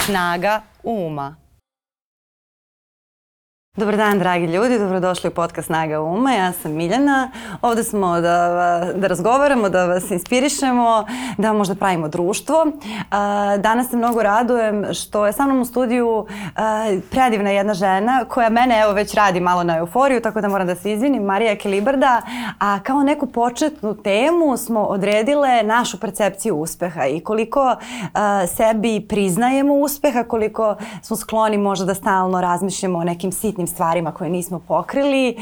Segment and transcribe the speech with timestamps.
[0.00, 1.38] Snaga uma.
[3.76, 6.32] Dobar dan, dragi ljudi, dobrodošli u podcast Snaga uma.
[6.32, 7.30] Ja sam Miljana.
[7.62, 11.04] Ovde smo da, da razgovaramo, da vas inspirišemo,
[11.38, 12.66] da možda pravimo društvo.
[13.58, 16.26] Danas se mnogo radujem što je sa mnom u studiju
[17.10, 20.74] predivna jedna žena koja mene evo već radi malo na euforiju, tako da moram da
[20.74, 22.22] se izvinim, Marija Kilibarda.
[22.58, 27.76] A kao neku početnu temu smo odredile našu percepciju uspeha i koliko
[28.56, 34.30] sebi priznajemo uspeha, koliko smo skloni možda da stalno razmišljamo o nekim sitnim stvarima koje
[34.30, 35.36] nismo pokrili,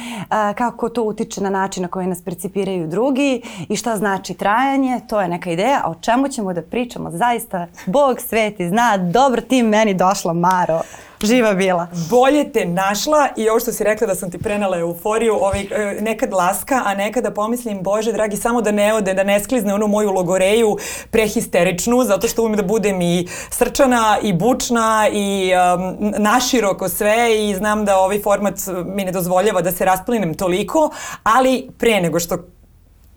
[0.56, 5.20] kako to utiče na način na koji nas percipiraju drugi i šta znači trajanje, to
[5.20, 7.10] je neka ideja, a o čemu ćemo da pričamo?
[7.10, 10.80] Zaista, Bog sveti zna, dobro ti meni došla Maro.
[11.22, 11.86] Živa bila.
[12.10, 15.98] Bolje te našla i ovo što si rekla da sam ti prenala euforiju, ovaj, e,
[16.00, 19.86] nekad laska, a nekada pomislim, Bože dragi, samo da ne ode, da ne sklizne onu
[19.86, 20.76] moju logoreju
[21.10, 27.54] prehisteričnu, zato što umem da budem i srčana i bučna i um, naširoko sve i
[27.54, 28.54] znam da ovaj format
[28.86, 30.90] mi ne dozvoljava da se rasplinem toliko,
[31.22, 32.38] ali pre nego što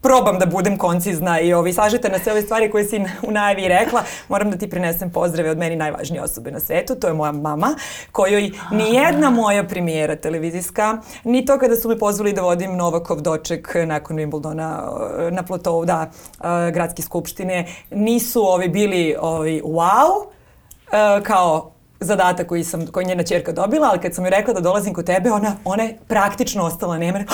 [0.01, 3.67] probam da budem koncizna i ovi, sažete na sve ove stvari koje si u najavi
[3.67, 7.31] rekla, moram da ti prinesem pozdrave od meni najvažnije osobe na svetu, to je moja
[7.31, 7.75] mama,
[8.11, 13.21] kojoj ni jedna moja premijera televizijska, ni to kada su me pozvali da vodim Novakov
[13.21, 14.79] doček nakon Wimbledona
[15.27, 22.47] eh, na plotovu, da, uh, gradske skupštine, nisu ovi bili ovi wow, uh, kao zadatak
[22.47, 25.31] koji sam, koji njena čerka dobila, ali kad sam joj rekla da dolazim kod tebe,
[25.31, 27.19] ona, ona je praktično ostala nema.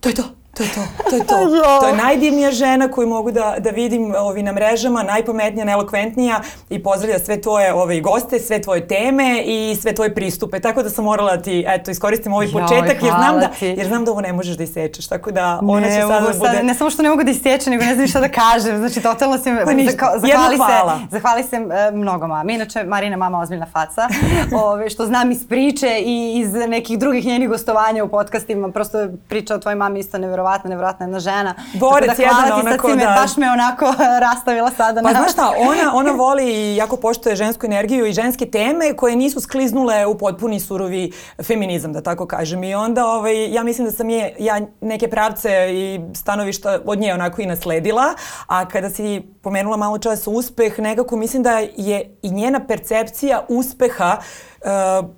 [0.00, 0.22] To je to,
[0.56, 1.36] To je to, to je to.
[1.80, 6.40] To je najdivnija žena koju mogu da, da vidim ovi, na mrežama, najpametnija, najelokventnija
[6.70, 10.60] i pozdravlja sve tvoje ove, goste, sve tvoje teme i sve tvoje pristupe.
[10.60, 14.04] Tako da sam morala da ti, eto, iskoristim ovaj početak jer znam, da, jer znam
[14.04, 15.06] da ovo ne možeš da isečeš.
[15.06, 16.62] Tako da ona ne, će sada da bude...
[16.62, 18.78] ne samo što ne mogu da isečem, nego ne znam šta da kažem.
[18.78, 19.64] Znači, totalno si me...
[19.64, 22.54] Pa ništa, zahvali se, zahvali se e, mnogo mami.
[22.54, 24.08] Inače, Marina mama ozbiljna faca.
[24.64, 28.68] ove, što znam iz priče i iz nekih drugih njenih gostovanja u podcastima.
[28.68, 31.54] Prosto priča o tvojoj mami isto neverovatno nevjerovatna, nevjerovatna jedna žena.
[31.74, 33.16] Borec da, jedan onako da...
[33.20, 33.94] baš me onako
[34.26, 35.02] rastavila sada.
[35.02, 39.16] Pa znaš šta, ona, ona voli i jako poštuje žensku energiju i ženske teme koje
[39.16, 41.12] nisu skliznule u potpuni surovi
[41.42, 42.64] feminizam, da tako kažem.
[42.64, 47.14] I onda ovaj, ja mislim da sam je, ja neke pravce i stanovišta od nje
[47.14, 48.14] onako i nasledila,
[48.46, 54.16] a kada si pomenula malo čas uspeh, nekako mislim da je i njena percepcija uspeha
[54.18, 54.55] uh,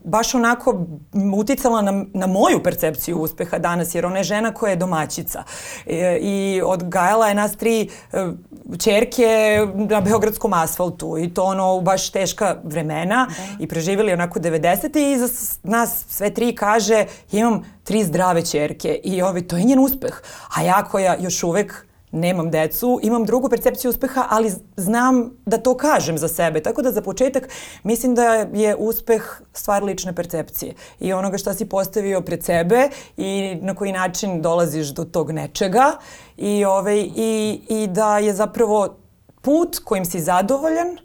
[0.04, 0.86] baš onako
[1.36, 5.42] uticala na, na moju percepciju uspeha danas, jer ona je žena koja je domaćica.
[5.86, 12.10] E, I odgajala je nas tri uh, čerke na Beogradskom asfaltu i to ono baš
[12.10, 13.64] teška vremena da.
[13.64, 15.12] i preživjeli onako 90.
[15.12, 15.28] i za
[15.62, 20.22] nas sve tri kaže imam tri zdrave čerke i ovi, to je njen uspeh.
[20.56, 25.76] A ja koja još uvek nemam decu, imam drugu percepciju uspeha, ali znam da to
[25.76, 26.62] kažem za sebe.
[26.62, 27.48] Tako da za početak
[27.82, 33.58] mislim da je uspeh stvar lične percepcije i onoga što si postavio pred sebe i
[33.62, 35.92] na koji način dolaziš do tog nečega
[36.36, 38.96] i, ovaj, i, i da je zapravo
[39.40, 40.96] put kojim si zadovoljan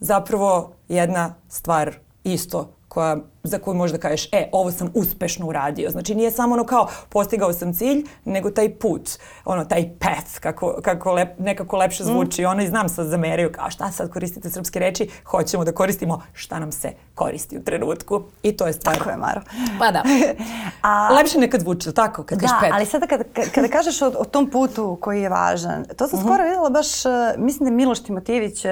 [0.00, 5.90] zapravo jedna stvar isto koja, za koju možda kažeš, e, ovo sam uspešno uradio.
[5.90, 9.10] Znači nije samo ono kao postigao sam cilj, nego taj put,
[9.44, 12.06] ono, taj path, kako, kako lep, nekako lepše mm.
[12.06, 12.42] zvuči.
[12.42, 12.46] Mm.
[12.46, 16.58] Ono i znam sad zameraju kao šta sad koristite srpske reči, hoćemo da koristimo šta
[16.58, 18.22] nam se koristi u trenutku.
[18.42, 18.96] I to je stvar.
[18.96, 19.40] Tako je, Maro.
[19.78, 20.02] Pa da.
[20.82, 22.74] A, lepše nekad zvuči, tako, kad da, path.
[22.74, 23.24] ali sada kada,
[23.54, 26.26] kada kažeš o, o tom putu koji je važan, to sam mm -hmm.
[26.26, 28.70] skoro videla baš, uh, mislim da Miloš Timotijević uh,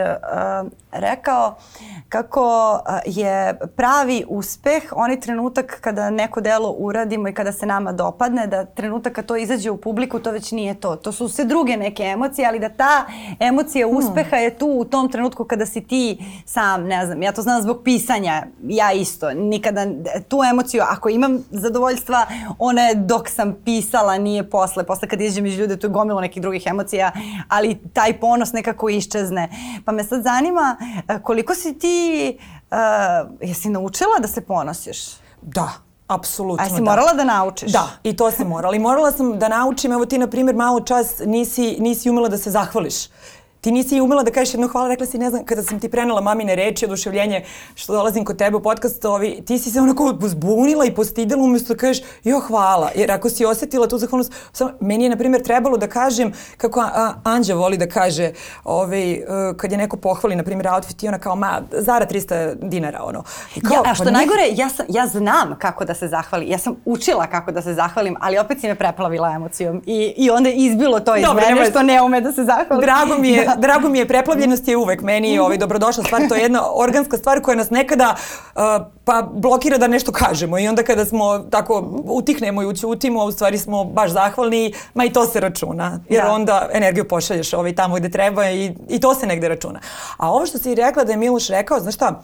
[0.93, 1.55] rekao
[2.09, 4.25] kako je pravi
[4.65, 9.27] uspeh onaj trenutak kada neko delo uradimo i kada se nama dopadne, da trenutak kad
[9.27, 10.97] to izađe u publiku, to već nije to.
[10.97, 13.07] To su sve druge neke emocije, ali da ta
[13.41, 13.97] emocija hmm.
[13.97, 17.63] uspeha je tu u tom trenutku kada si ti sam, ne znam, ja to znam
[17.63, 19.87] zbog pisanja, ja isto, nikada
[20.29, 22.27] tu emociju, ako imam zadovoljstva,
[22.59, 26.21] ona je dok sam pisala, nije posle, posle kad izađem iz ljude, tu je gomilo
[26.21, 27.13] nekih drugih emocija,
[27.49, 29.49] ali taj ponos nekako iščezne.
[29.85, 30.77] Pa me sad zanima
[31.23, 32.39] koliko si ti
[33.41, 34.99] jesi naučila da se ponosiš?
[35.43, 35.73] Da,
[36.07, 36.83] Apsolutno, A jesi da.
[36.83, 37.73] morala da naučiš?
[37.73, 38.77] Da, i to sam morala.
[38.77, 42.39] I morala sam da naučim, evo ti, na primjer, malo čas nisi, nisi umela da
[42.39, 42.95] se zahvališ
[43.65, 46.21] ti nisi umela da kažeš jedno hvala, rekla si, ne znam, kada sam ti prenela
[46.21, 47.45] mamine reči, oduševljenje
[47.75, 51.75] što dolazim kod tebe u podcast, ovi, ti si se onako zbunila i postidila umjesto
[51.75, 52.91] da kažeš, jo, hvala.
[52.95, 56.81] Jer ako si osetila tu zahvalnost, sam, meni je, na primjer, trebalo da kažem, kako
[56.81, 58.33] a, Anđa voli da kaže,
[58.65, 59.21] ovaj,
[59.57, 63.23] kad je neko pohvali, na primjer, outfit i ona kao, ma, zara 300 dinara, ono.
[63.57, 66.49] I kao, ja, a što pa najgore, ja, sam, ja znam kako da se zahvali,
[66.49, 70.31] ja sam učila kako da se zahvalim, ali opet si me preplavila emocijom i, i
[70.31, 72.83] onda izbilo to iz Dobre, mene što ne ume da se zahvali.
[72.83, 76.43] Drago mi je, drago mi je, preplavljenost je uvek meni ovaj, dobrodošla stvar, to je
[76.43, 78.15] jedna organska stvar koja nas nekada
[78.55, 78.63] uh,
[79.05, 83.59] pa blokira da nešto kažemo i onda kada smo tako utihnemo i ućutimo, u stvari
[83.59, 86.33] smo baš zahvalni, ma i to se računa, jer da.
[86.33, 89.81] onda energiju pošalješ ovaj, tamo gde treba i, i to se negde računa.
[90.17, 92.23] A ovo što si rekla da je Miloš rekao, znaš šta,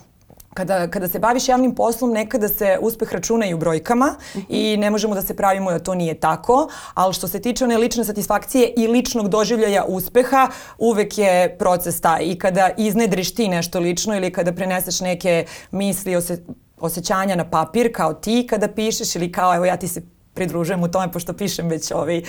[0.54, 4.44] kada, kada se baviš javnim poslom nekada se uspeh računa i u brojkama -hmm.
[4.48, 7.78] i ne možemo da se pravimo da to nije tako, ali što se tiče one
[7.78, 10.48] lične satisfakcije i ličnog doživljaja uspeha,
[10.78, 16.16] uvek je proces taj i kada iznedriš ti nešto lično ili kada preneseš neke misli,
[16.16, 16.42] ose,
[16.80, 20.02] osjećanja na papir kao ti kada pišeš ili kao evo ja ti se
[20.34, 22.22] pridružujem u tome pošto pišem već ovaj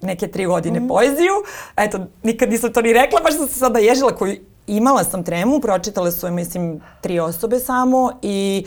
[0.00, 1.32] neke tri godine mm poeziju.
[1.76, 4.36] Eto, nikad nisam to ni rekla, baš sam se sada ježila koju
[4.76, 8.66] imala sam tremu, pročitale su je, mislim, tri osobe samo i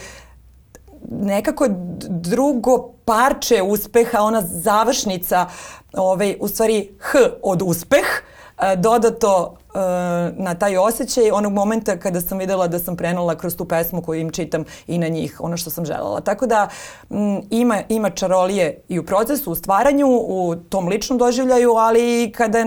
[1.12, 1.68] nekako
[2.10, 5.46] drugo parče uspeha, ona završnica,
[5.94, 8.06] ovaj, u stvari H od uspeh,
[8.58, 9.78] e, dodato e,
[10.38, 14.22] na taj osjećaj onog momenta kada sam videla da sam prenala kroz tu pesmu koju
[14.22, 16.22] im čitam i na njih ono što sam želela.
[16.22, 16.70] Tako da
[17.50, 22.66] ima, ima čarolije i u procesu, u stvaranju, u tom ličnom doživljaju, ali kada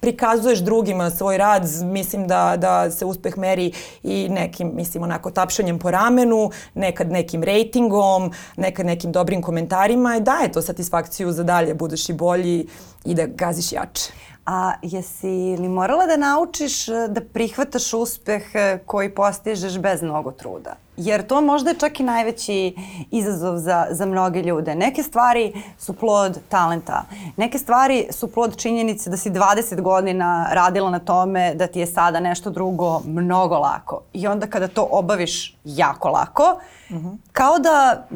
[0.00, 3.72] prikazuješ drugima svoj rad, mislim da, da se uspeh meri
[4.02, 10.20] i nekim, mislim, onako tapšanjem po ramenu, nekad nekim rejtingom, nekad nekim dobrim komentarima i
[10.20, 12.66] daje to satisfakciju za dalje, budeš i bolji
[13.04, 14.12] i da gaziš jače.
[14.50, 20.32] A jesi li morala da naučiš e, da prihvataš uspeh e, koji postižeš bez mnogo
[20.32, 20.74] truda?
[20.96, 22.74] Jer to možda je čak i najveći
[23.10, 24.74] izazov za, za mnoge ljude.
[24.74, 27.04] Neke stvari su plod talenta.
[27.36, 31.86] Neke stvari su plod činjenice da si 20 godina radila na tome da ti je
[31.86, 34.00] sada nešto drugo mnogo lako.
[34.12, 36.60] I onda kada to obaviš jako lako,
[36.90, 37.16] mm -hmm.
[37.32, 38.06] kao da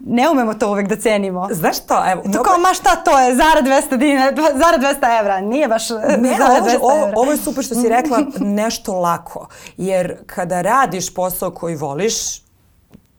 [0.00, 1.48] ne umemo to uvek da cenimo.
[1.50, 2.10] Znaš što?
[2.12, 5.90] Evo, to kao, ma šta to je, zara 200 dinara, zara 200 evra, nije baš
[5.90, 7.12] ne, zara 200 ovo, evra.
[7.16, 12.49] Ovo je super što si rekla, nešto lako, jer kada radiš posao koji voliš,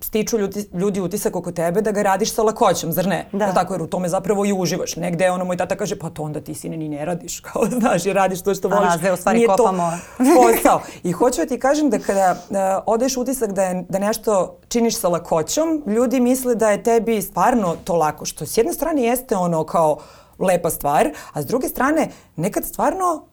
[0.04, 3.28] stiču ljudi, ljudi utisak oko tebe da ga radiš sa lakoćom, zar ne?
[3.32, 3.54] Da.
[3.54, 4.96] tako, jer u tome zapravo i uživaš.
[4.96, 8.06] Negde ono moj tata kaže, pa to onda ti sine ni ne radiš, kao znaš,
[8.06, 8.94] i radiš to što voliš.
[8.94, 9.92] A, da, u stvari Nije kopamo.
[10.18, 10.82] to posao.
[11.04, 15.00] I hoću da ti kažem da kada uh, odeš utisak da, je, da nešto činiš
[15.00, 19.36] sa lakoćom, ljudi misle da je tebi stvarno to lako, što s jedne strane jeste
[19.36, 19.98] ono kao
[20.40, 23.31] lepa stvar, a s druge strane nekad stvarno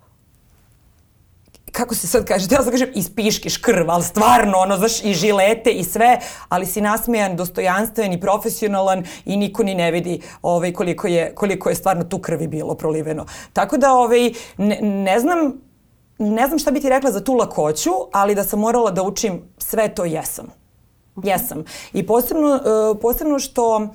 [1.72, 5.14] kako se sad kaže, htjela sam da kažem ispiškiš krv, ali stvarno, ono, znaš, i
[5.14, 6.18] žilete i sve,
[6.48, 11.68] ali si nasmejan, dostojanstven i profesionalan i niko ni ne vidi ovaj, koliko, je, koliko
[11.68, 13.26] je stvarno tu krvi bilo proliveno.
[13.52, 15.52] Tako da, ovaj, ne, ne znam,
[16.18, 19.42] ne znam šta bi ti rekla za tu lakoću, ali da sam morala da učim
[19.58, 20.46] sve to jesam.
[21.22, 21.64] Jesam.
[21.92, 23.88] I posebno, uh, posebno što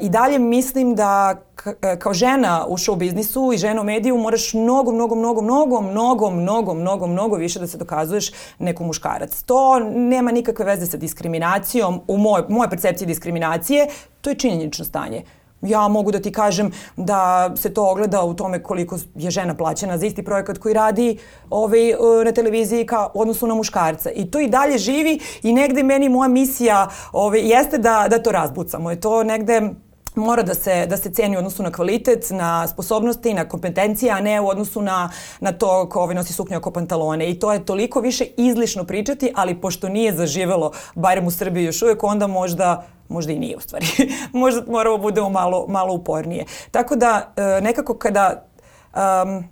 [0.00, 1.36] i dalje mislim da
[1.82, 5.80] e, kao žena u show biznisu i žena u mediju moraš mnogo, mnogo, mnogo, mnogo,
[5.80, 9.42] mnogo, mnogo, mnogo, mnogo više da se dokazuješ neko muškarac.
[9.42, 13.88] To nema nikakve veze sa diskriminacijom, u moj, moje percepcije diskriminacije,
[14.20, 15.22] to je činjenično stanje.
[15.62, 19.98] Ja mogu da ti kažem da se to ogleda u tome koliko je žena plaćena
[19.98, 21.18] za isti projekat koji radi
[21.50, 21.92] ovaj,
[22.24, 24.10] na televiziji ka odnosu na muškarca.
[24.10, 28.32] I to i dalje živi i negde meni moja misija ovaj, jeste da, da to
[28.32, 28.90] razbucamo.
[28.90, 29.70] Je to negde
[30.14, 34.20] mora da se, da se ceni u odnosu na kvalitet, na sposobnosti, na kompetencije, a
[34.20, 35.10] ne u odnosu na,
[35.40, 37.30] na to ko ovaj nosi suknju oko pantalone.
[37.30, 41.82] I to je toliko više izlišno pričati, ali pošto nije zaživelo, barem u Srbiji još
[41.82, 43.86] uvek, onda možda možda i nije u stvari.
[44.32, 46.44] možda moramo budemo malo, malo upornije.
[46.70, 48.46] Tako da e, nekako kada
[48.94, 49.44] um,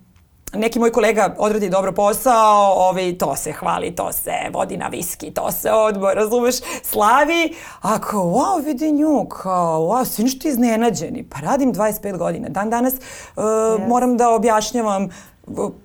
[0.53, 5.31] neki moj kolega odradi dobro posao, ovaj, to se hvali, to se vodi na viski,
[5.31, 7.55] to se odbor, razumeš, slavi.
[7.81, 11.23] Ako, wow, vidi nju, kao, wow, svi nešto iznenađeni.
[11.29, 12.49] Pa radim 25 godina.
[12.49, 12.99] Dan danas uh,
[13.43, 13.87] yes.
[13.87, 15.09] moram da objašnjavam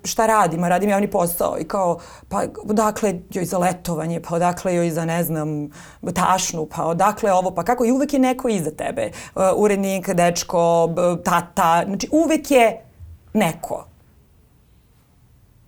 [0.03, 1.97] šta radim, a radim javni posao i kao,
[2.29, 5.69] pa odakle joj za letovanje, pa odakle joj za, ne znam,
[6.13, 10.89] tašnu, pa odakle ovo, pa kako, i uvek je neko iza tebe, uh, urednik, dečko,
[11.23, 12.85] tata, znači uvek je
[13.33, 13.85] neko.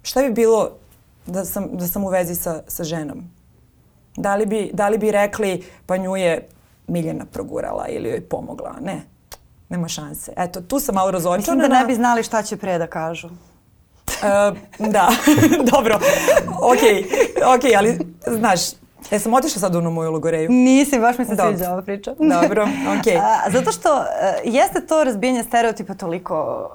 [0.08, 0.72] Šta bi bilo
[1.26, 3.24] da sam, da sam u vezi sa, sa ženom?
[4.18, 6.48] Da li, bi, da li bi rekli, pa nju je
[6.88, 8.76] Miljana progurala ili joj pomogla?
[8.82, 9.02] Ne,
[9.70, 10.34] nema šanse.
[10.38, 11.38] Eto, tu sam malo razočarana.
[11.38, 13.28] Mislim da ne bi znali šta će pre da kažu.
[13.28, 14.58] Uh,
[14.92, 15.10] da,
[15.74, 16.00] dobro.
[16.62, 16.82] Ok,
[17.56, 18.60] ok, ali znaš,
[19.12, 20.50] E, sam otišla sad u onu moju logoreju?
[20.52, 21.58] Nisi, baš mi se Dobro.
[21.58, 22.16] sviđa ova priča.
[22.20, 22.68] Dobro,
[23.00, 23.16] okej.
[23.18, 23.52] Okay.
[23.52, 24.04] zato što uh,
[24.44, 26.70] jeste to razbijanje stereotipa toliko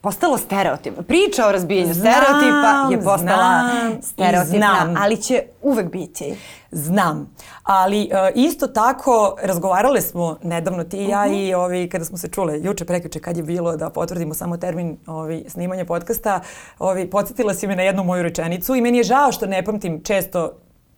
[0.00, 1.02] postalo stereotipno.
[1.02, 4.94] Priča o razbijanju znam, stereotipa je postala znam, stereotipna, znam.
[4.98, 6.34] ali će uvek biti.
[6.70, 11.48] Znam, ali uh, isto tako razgovarale smo nedavno ti i ja uh -huh.
[11.48, 14.96] i ovi, kada smo se čule juče, prekjuče kad je bilo da potvrdimo samo termin
[15.06, 16.40] ovi, snimanja podcasta,
[16.78, 20.02] ovi, podsjetila si me na jednu moju rečenicu i meni je žao što ne pamtim
[20.02, 20.52] često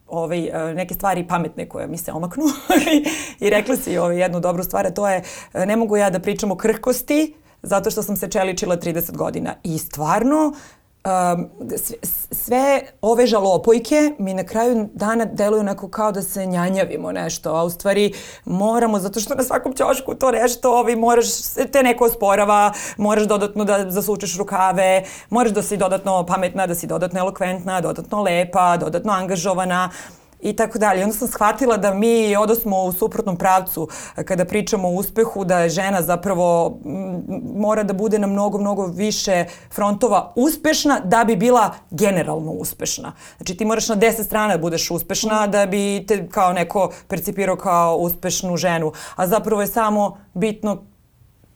[0.08, 2.44] ovaj, e, neke stvari pametne koje mi se omaknu
[3.40, 5.22] i rekla si ovaj, jednu dobru stvar, a to je
[5.54, 7.34] ne mogu ja da pričam o krhkosti,
[7.66, 9.54] zato što sam se čeličila 30 godina.
[9.62, 10.52] I stvarno,
[11.04, 11.50] um,
[12.30, 17.64] sve ove žalopojke mi na kraju dana deluju onako kao da se njanjavimo nešto, a
[17.64, 18.12] u stvari
[18.44, 21.26] moramo, zato što na svakom ćošku to nešto, ovi, moraš,
[21.72, 26.86] te neko osporava, moraš dodatno da zasučeš rukave, moraš da si dodatno pametna, da si
[26.86, 29.90] dodatno elokventna, dodatno lepa, dodatno angažovana.
[30.46, 31.04] I tako dalje.
[31.04, 33.88] Onda sam shvatila da mi odosmo u suprotnom pravcu
[34.24, 36.78] kada pričamo o uspehu, da je žena zapravo
[37.54, 43.12] mora da bude na mnogo, mnogo više frontova uspešna da bi bila generalno uspešna.
[43.36, 47.56] Znači ti moraš na deset strana da budeš uspešna da bi te kao neko percipirao
[47.56, 50.82] kao uspešnu ženu, a zapravo je samo bitno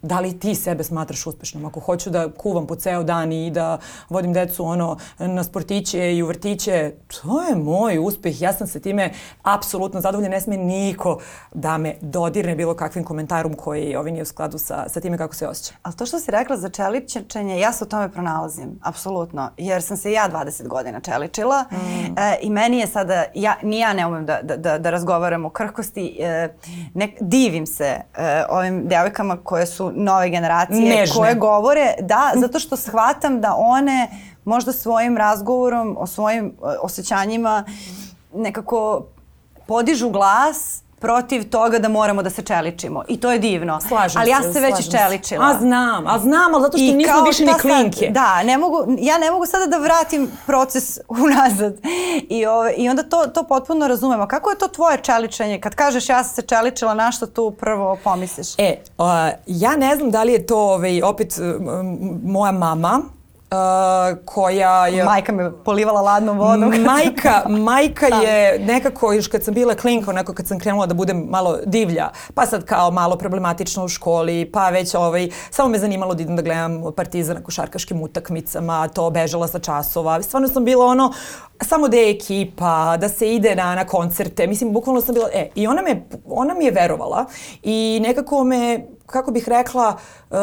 [0.02, 1.64] da li ti sebe smatraš uspešnom?
[1.64, 3.78] Ako hoću da kuvam po ceo dan i da
[4.08, 8.42] vodim decu ono na sportiće i u vrtiće, to je moj uspeh.
[8.42, 10.28] Ja sam se time apsolutno zadovoljna.
[10.28, 11.18] Ne sme niko
[11.52, 15.34] da me dodirne bilo kakvim komentarom koji ovaj nije u skladu sa, sa time kako
[15.34, 15.74] se osjeća.
[15.82, 19.50] Ali to što si rekla za čeličenje, ja se u tome pronalazim, apsolutno.
[19.56, 21.76] Jer sam se ja 20 godina čeličila mm.
[21.76, 25.44] e, i meni je sada, ja, ni ja ne umem da, da, da, da razgovaram
[25.44, 26.16] o krhkosti.
[26.20, 26.48] E,
[26.94, 31.16] ne, divim se e, ovim devojkama koje su nove generacije Nežne.
[31.16, 34.08] koje govore, da, zato što shvatam da one
[34.44, 37.64] možda svojim razgovorom o svojim osjećanjima
[38.34, 39.06] nekako
[39.66, 43.02] podižu glas protiv toga da moramo da se čeličimo.
[43.08, 43.80] I to je divno.
[43.88, 45.46] Slažem ali ja se, se već iščeličila.
[45.46, 48.06] A znam, a znam, ali zato što I nismo više ni klinke.
[48.06, 51.76] Sad, da, ne mogu, ja ne mogu sada da vratim proces unazad.
[52.28, 54.26] I, ove, i onda to, to potpuno razumemo.
[54.26, 55.60] Kako je to tvoje čeličenje?
[55.60, 58.48] Kad kažeš ja sam se čeličila, na što tu prvo pomisliš?
[58.58, 59.06] E, uh,
[59.46, 61.62] ja ne znam da li je to ovaj, opet uh,
[62.24, 63.02] moja mama,
[63.52, 65.04] Uh, koja je...
[65.04, 66.74] Majka me polivala ladnom vodom.
[66.94, 71.26] Majka, majka je nekako, još kad sam bila klinka, onako kad sam krenula da budem
[71.28, 76.14] malo divlja, pa sad kao malo problematično u školi, pa već ovaj, samo me zanimalo
[76.14, 80.22] da idem da gledam Partizan na košarkaškim utakmicama, to bežala sa časova.
[80.22, 81.12] Stvarno sam bila ono,
[81.62, 84.46] samo da je ekipa, da se ide na, na koncerte.
[84.46, 87.26] Mislim, bukvalno sam bila, e, i ona, me, ona mi je verovala
[87.62, 89.96] i nekako me kako bih rekla,
[90.30, 90.36] uh,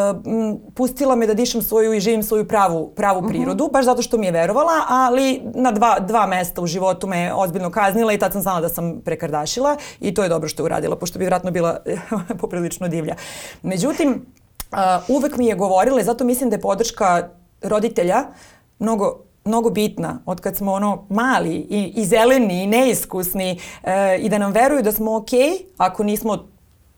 [0.75, 3.27] pustila me da dišem svoju i živim svoju pravu, pravu mhm.
[3.27, 3.73] prirodu, uh -huh.
[3.73, 7.71] baš zato što mi je verovala, ali na dva, dva mesta u životu me ozbiljno
[7.71, 10.95] kaznila i tad sam znala da sam prekardašila i to je dobro što je uradila,
[10.95, 11.77] pošto bi vratno bila
[12.41, 13.15] poprilično divlja.
[13.61, 14.25] Međutim,
[14.71, 17.29] uh, uvek mi je govorila i zato mislim da je podrška
[17.61, 18.23] roditelja
[18.79, 24.29] mnogo mnogo bitna od kad smo ono mali i, i zeleni i neiskusni e, i
[24.29, 26.47] da nam veruju da smo okej okay, ako nismo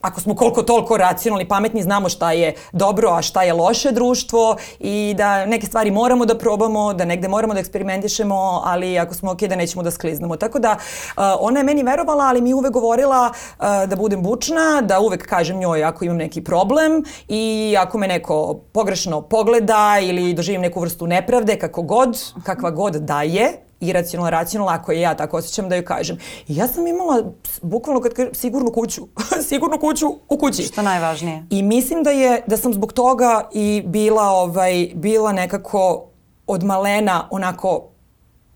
[0.02, 4.56] ako smo koliko toliko racionalni, pametni, znamo šta je dobro, a šta je loše društvo
[4.80, 9.32] i da neke stvari moramo da probamo, da negde moramo da eksperimentišemo, ali ako smo
[9.32, 10.36] ok, da nećemo da skliznemo.
[10.36, 14.82] Tako da uh, ona je meni verovala, ali mi uvek govorila uh, da budem bučna,
[14.82, 20.34] da uvek kažem njoj ako imam neki problem i ako me neko pogrešno pogleda ili
[20.34, 25.16] doživim neku vrstu nepravde, kako god, kakva god da je, iracionalno, racionalno, ako je ja
[25.16, 26.18] tako osjećam da joj kažem.
[26.48, 27.24] I ja sam imala,
[27.62, 29.08] bukvalno kad kažem, sigurnu kuću,
[29.50, 30.64] sigurnu kuću u kući.
[30.64, 31.46] Što najvažnije.
[31.50, 36.06] I mislim da je, da sam zbog toga i bila, ovaj, bila nekako
[36.48, 37.86] od malena onako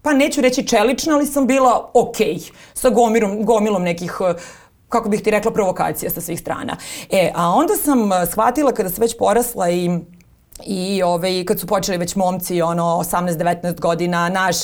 [0.02, 4.18] pa neću reći čelična, ali sam bila okej okay, sa gomilom, gomilom nekih
[4.94, 6.78] kako bih ti rekla, provokacija sa svih strana.
[7.10, 9.90] E, a onda sam shvatila kada sam već porasla i
[10.66, 14.56] I ovaj, kad su počeli već momci, ono, 18-19 godina, naš,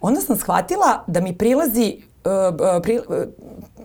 [0.00, 3.04] onda sam shvatila da mi prilazi uh, pri, uh,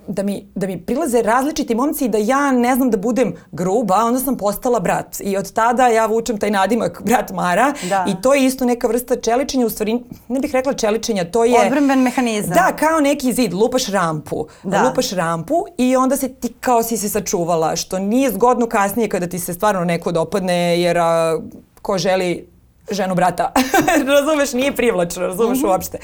[0.07, 3.95] da mi, da mi prilaze različiti momci i da ja ne znam da budem gruba,
[3.95, 5.17] onda sam postala brat.
[5.19, 8.05] I od tada ja vučem taj nadimak brat Mara da.
[8.07, 11.59] i to je isto neka vrsta čeličenja, u stvari ne bih rekla čeličenja, to je...
[11.65, 12.53] Odbranben mehanizam.
[12.53, 14.47] Da, kao neki zid, lupaš rampu.
[14.63, 14.83] Da.
[14.83, 19.27] Lupaš rampu i onda se ti kao si se sačuvala, što nije zgodno kasnije kada
[19.27, 21.39] ti se stvarno neko dopadne, jer a,
[21.81, 22.56] ko želi
[22.91, 23.51] ženu brata.
[24.17, 25.69] razumeš, nije privlačno, razumeš -hmm.
[25.69, 25.97] uopšte.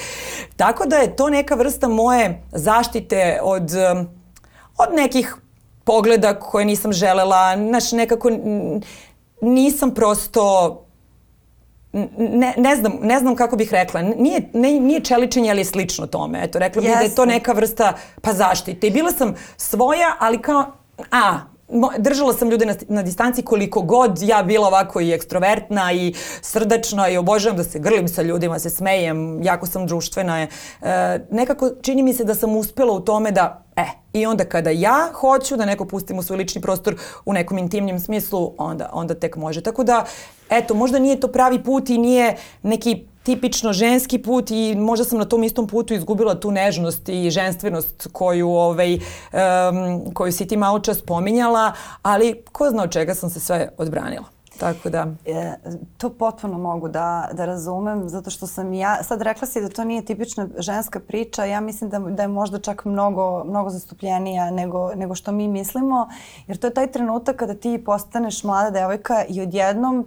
[0.56, 4.08] Tako da je to neka vrsta moje zaštite od, um,
[4.78, 5.36] od nekih
[5.84, 7.58] pogleda koje nisam želela.
[7.58, 8.30] Znaš, nekako
[9.42, 10.80] nisam prosto
[12.18, 16.08] ne, ne, znam, ne znam kako bih rekla, nije, ne, nije čeličenje, ali je slično
[16.08, 16.40] tome.
[16.44, 18.88] Eto, rekla bih da je to neka vrsta pa zaštite.
[18.88, 20.66] I bila sam svoja, ali kao,
[21.12, 21.40] a,
[21.98, 27.10] držala sam ljude na, na distanci koliko god ja bila ovako i ekstrovertna i srdačna
[27.10, 30.42] i obožavam da se grlim sa ljudima, se smejem, jako sam društvena.
[30.42, 30.48] E,
[31.32, 35.10] nekako čini mi se da sam uspela u tome da E, i onda kada ja
[35.14, 39.36] hoću da neko pustim u svoj lični prostor u nekom intimnim smislu, onda, onda tek
[39.36, 39.62] može.
[39.62, 40.06] Tako da,
[40.50, 45.20] eto, možda nije to pravi put i nije neki tipično ženski put i možda sam
[45.20, 50.58] na tom istom putu izgubila tu nežnost i ženstvenost koju, ovaj, um, koju si ti
[50.58, 54.26] malo čas pominjala, ali ko zna od čega sam se sve odbranila.
[54.60, 55.08] Tako da...
[55.26, 55.54] E,
[55.98, 59.84] to potpuno mogu da, da razumem, zato što sam ja, sad rekla si da to
[59.84, 64.96] nije tipična ženska priča, ja mislim da, da je možda čak mnogo, mnogo zastupljenija nego,
[64.96, 66.10] nego što mi mislimo,
[66.48, 70.06] jer to je taj trenutak kada ti postaneš mlada devojka i odjednom uh,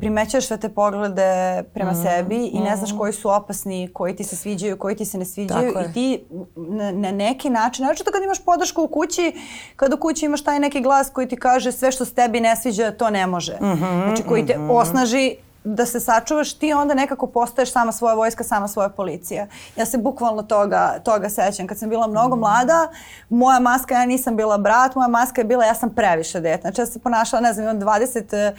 [0.00, 2.98] primećuješ sve te poglede prema mm, sebi i ne znaš mm.
[2.98, 6.24] koji su opasni, koji ti se sviđaju, koji ti se ne sviđaju i ti
[6.56, 9.32] na, na neki način, znači to kad imaš podršku u kući,
[9.76, 12.56] kad u kući imaš taj neki glas koji ti kaže sve što se tebi ne
[12.56, 13.56] sviđa, to ne može.
[13.60, 14.72] Mm -hmm, znači koji te mm -hmm.
[14.72, 19.46] osnaži da se sačuvaš, ti onda nekako postaješ sama svoja vojska, sama svoja policija.
[19.76, 21.66] Ja se bukvalno toga, toga sećam.
[21.66, 22.38] Kad sam bila mnogo mm.
[22.38, 22.88] mlada,
[23.28, 26.60] moja maska, ja nisam bila brat, moja maska je bila ja sam previše dete.
[26.60, 28.52] Znači ja se ponašala, ne znam, imam 20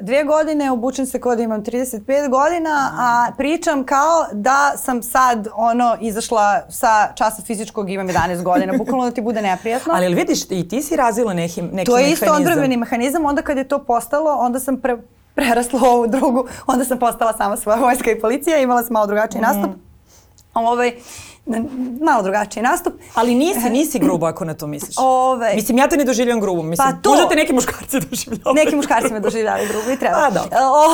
[0.00, 5.48] dvije godine, obučem se kao da imam 35 godina, a pričam kao da sam sad
[5.54, 9.92] ono izašla sa časa fizičkog imam 11 godina, bukvalno da ti bude neprijatno.
[9.96, 11.94] Ali vidiš, i ti si razvila neki, neki mehanizam.
[11.94, 14.96] To je isto odbrbeni mehanizam, onda kad je to postalo, onda sam pre,
[15.34, 19.40] prerasla ovu drugu, onda sam postala sama svoja vojska i policija, imala sam malo drugačiji
[19.40, 19.44] mm.
[19.44, 19.70] nastup.
[20.54, 20.92] Ovaj,
[22.00, 22.94] malo drugačiji nastup.
[23.14, 24.96] Ali nisi, nisi grubo ako na to misliš.
[24.98, 26.62] Ove, Mislim, ja te ne doživljam grubo.
[26.62, 28.64] Mislim, pa to, možda te neki muškarci doživljavaju.
[28.64, 30.16] Neki muškarci me doživljavaju grubo i treba.
[30.16, 30.50] A, dobro.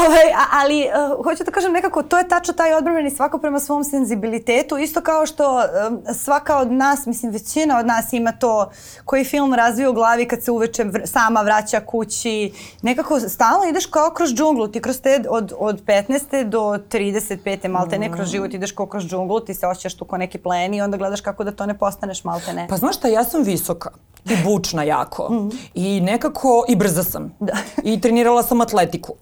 [0.07, 3.85] Ove, ali uh, hoću da kažem nekako, to je tačno taj odbrani svako prema svom
[3.85, 4.79] senzibilitetu.
[4.79, 8.71] Isto kao što um, svaka od nas, mislim, većina od nas ima to
[9.05, 12.53] koji film razvija u glavi kad se uveče vr sama vraća kući.
[12.83, 14.69] Nekako stalno ideš kao kroz džunglu.
[14.69, 16.45] Ti kroz te od, od 15.
[16.45, 17.69] do 35.
[17.69, 19.41] malte ne kroz život ideš kao kroz džunglu.
[19.41, 22.25] Ti se osjećaš tu kao neki plen i onda gledaš kako da to ne postaneš
[22.25, 22.67] malte ne.
[22.69, 23.91] Pa znaš šta, ja sam visoka
[24.25, 25.57] i bučna jako mm -hmm.
[25.75, 27.53] i nekako i brza sam da.
[27.85, 29.15] i trenirala sam atletiku.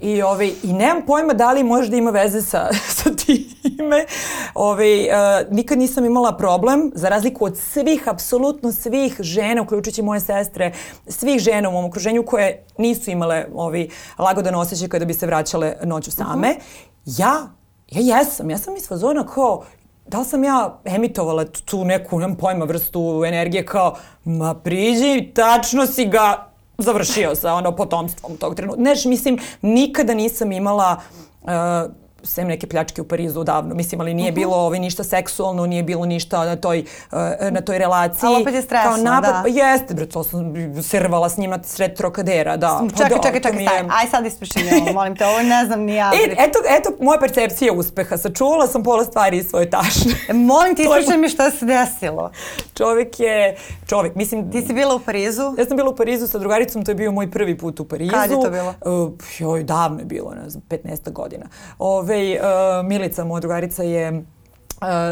[0.00, 4.06] I, ovaj, I nemam pojma da li možda ima veze sa, sa time.
[4.54, 5.14] Ovaj, uh,
[5.50, 10.72] nikad nisam imala problem, za razliku od svih, apsolutno svih žena, uključujući moje sestre,
[11.08, 15.74] svih žena u mom okruženju koje nisu imale ovaj, lagodan osjećaj kada bi se vraćale
[15.84, 16.50] noću same.
[16.50, 17.20] Uh -huh.
[17.20, 17.48] Ja
[17.90, 19.64] Ja jesam, ja sam iz fazona kao,
[20.06, 25.86] da li sam ja emitovala tu neku, nemam pojma, vrstu energije kao, ma priđi, tačno
[25.86, 26.46] si ga
[26.78, 28.82] završio sa ono potomstvom tog trenutka.
[28.82, 31.00] Neš, mislim, nikada nisam imala
[31.42, 31.50] uh,
[32.24, 34.40] sem neke pljačke u Parizu davno, mislim, ali nije uh mhm.
[34.40, 34.44] -huh.
[34.44, 37.18] bilo ovaj, ništa seksualno, nije bilo ništa na toj, uh,
[37.50, 38.26] na toj relaciji.
[38.26, 39.48] Ali opet je stresno, Kao napad, da.
[39.48, 42.80] Jeste, bre, to sam servala s njima sred trokadera, da.
[42.90, 43.84] Pa čekaj, čekaj, čekaj, je...
[43.90, 46.12] aj sad ispričam ovo, molim te, ovo ne znam ni ja.
[46.24, 50.12] E, eto, eto moja percepcija uspeha, sačuvala sam pola stvari iz svoje tašne.
[50.34, 52.30] molim ti, ispričaj mi šta se desilo.
[52.74, 53.56] Čovek je,
[53.86, 54.50] čovek, mislim...
[54.50, 55.42] Ti si bila u Parizu?
[55.58, 58.12] Ja sam bila u Parizu sa drugaricom, to je bio moj prvi put u Parizu.
[58.12, 58.74] Kad je to bilo?
[58.84, 61.46] Uh, joj, davno je bilo, ne znam, 15 godina.
[61.78, 64.22] Ove, uh, Milica, moja drugarica je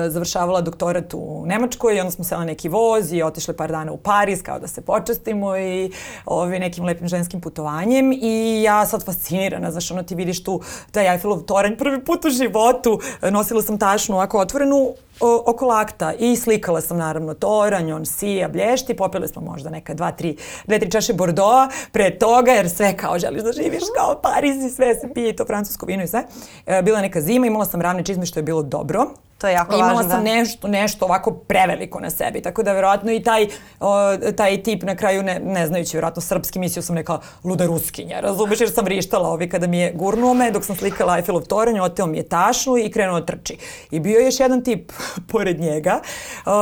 [0.09, 3.93] završavala doktorat u Nemačkoj i onda smo se na neki voz i otišli par dana
[3.93, 5.93] u Pariz kao da se počastimo i
[6.25, 11.13] ovaj, nekim lepim ženskim putovanjem i ja sad fascinirana, znaš, ono ti vidiš tu taj
[11.13, 16.37] Eiffelov toranj prvi put u životu, nosila sam tašnu ovako otvorenu o, oko lakta i
[16.37, 20.91] slikala sam naravno toranj, on sija, blješti, popili smo možda neka dva, tri, dve, tri
[20.91, 25.09] čaše Bordeaux pre toga, jer sve kao želiš da živiš kao Pariz i sve se
[25.15, 26.25] pije, to francusko vino i sve.
[26.67, 29.07] E, bila neka zima, imala sam ravne čizme što je bilo dobro.
[29.43, 30.03] To je jako Imala važno.
[30.03, 30.31] Imala sam da.
[30.31, 33.47] nešto, nešto ovako preveliko na sebi, tako da verovatno i taj,
[33.81, 38.21] o, taj tip na kraju, ne, ne znajući verovatno srpski, mislio sam neka luda ruskinja,
[38.21, 41.81] razumeš, jer sam vrištala ovi kada mi je gurnuo me, dok sam slikala Eiffelov toranj,
[41.81, 43.57] oteo mi je tašnu i krenuo da trči.
[43.91, 44.93] I bio je još jedan tip
[45.33, 46.01] pored njega.
[46.03, 46.53] Uh,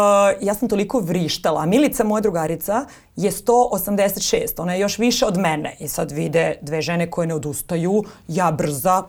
[0.40, 1.66] ja sam toliko vrištala.
[1.66, 2.85] Milica, moja drugarica,
[3.16, 4.62] je 186.
[4.62, 5.77] Ona je još više od mene.
[5.81, 8.05] I sad vide dve žene koje ne odustaju.
[8.29, 9.03] Ja brza,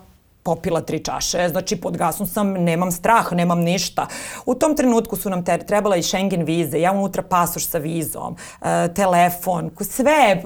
[0.43, 4.07] popila tri čaše, znači pod gasom sam, nemam strah, nemam ništa.
[4.45, 8.67] U tom trenutku su nam trebala i Schengen vize, ja unutra pasoš sa vizom, uh,
[8.95, 10.43] telefon, sve,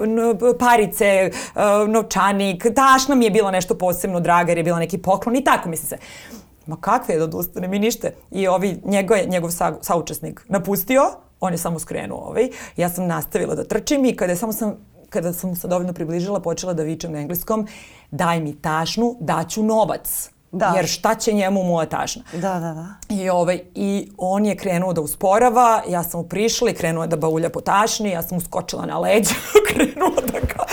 [0.58, 5.36] parice, uh, novčanik, tašna mi je bila nešto posebno draga jer je bila neki poklon
[5.36, 5.98] i tako mi se
[6.66, 8.14] ma kakve je da odustane mi nište.
[8.30, 11.02] I ovi, njegov, njegov sa, saučesnik napustio,
[11.40, 12.48] on je samo skrenuo ovaj.
[12.76, 14.76] Ja sam nastavila da trčim i kada samo sam
[15.10, 17.66] kada sam se dovoljno približila, počela da vičem na engleskom,
[18.10, 20.30] daj mi tašnu, daću novac.
[20.52, 20.72] Da.
[20.76, 22.22] Jer šta će njemu moja tašna?
[22.32, 22.86] Da, da, da.
[23.08, 27.16] I, ovaj, I on je krenuo da usporava, ja sam mu prišla i krenuo da
[27.16, 29.34] baulja po tašni, ja sam uskočila na leđa,
[29.68, 30.64] krenula da ga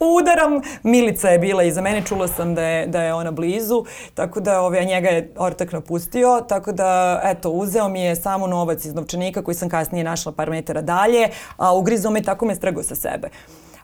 [0.00, 0.60] udaram.
[0.82, 4.60] Milica je bila iza mene, čula sam da je, da je ona blizu, tako da
[4.60, 9.42] ovaj, njega je ortak napustio, tako da eto, uzeo mi je samo novac iz novčanika
[9.42, 13.28] koji sam kasnije našla par metara dalje, a ugrizao me tako me strgao sa sebe.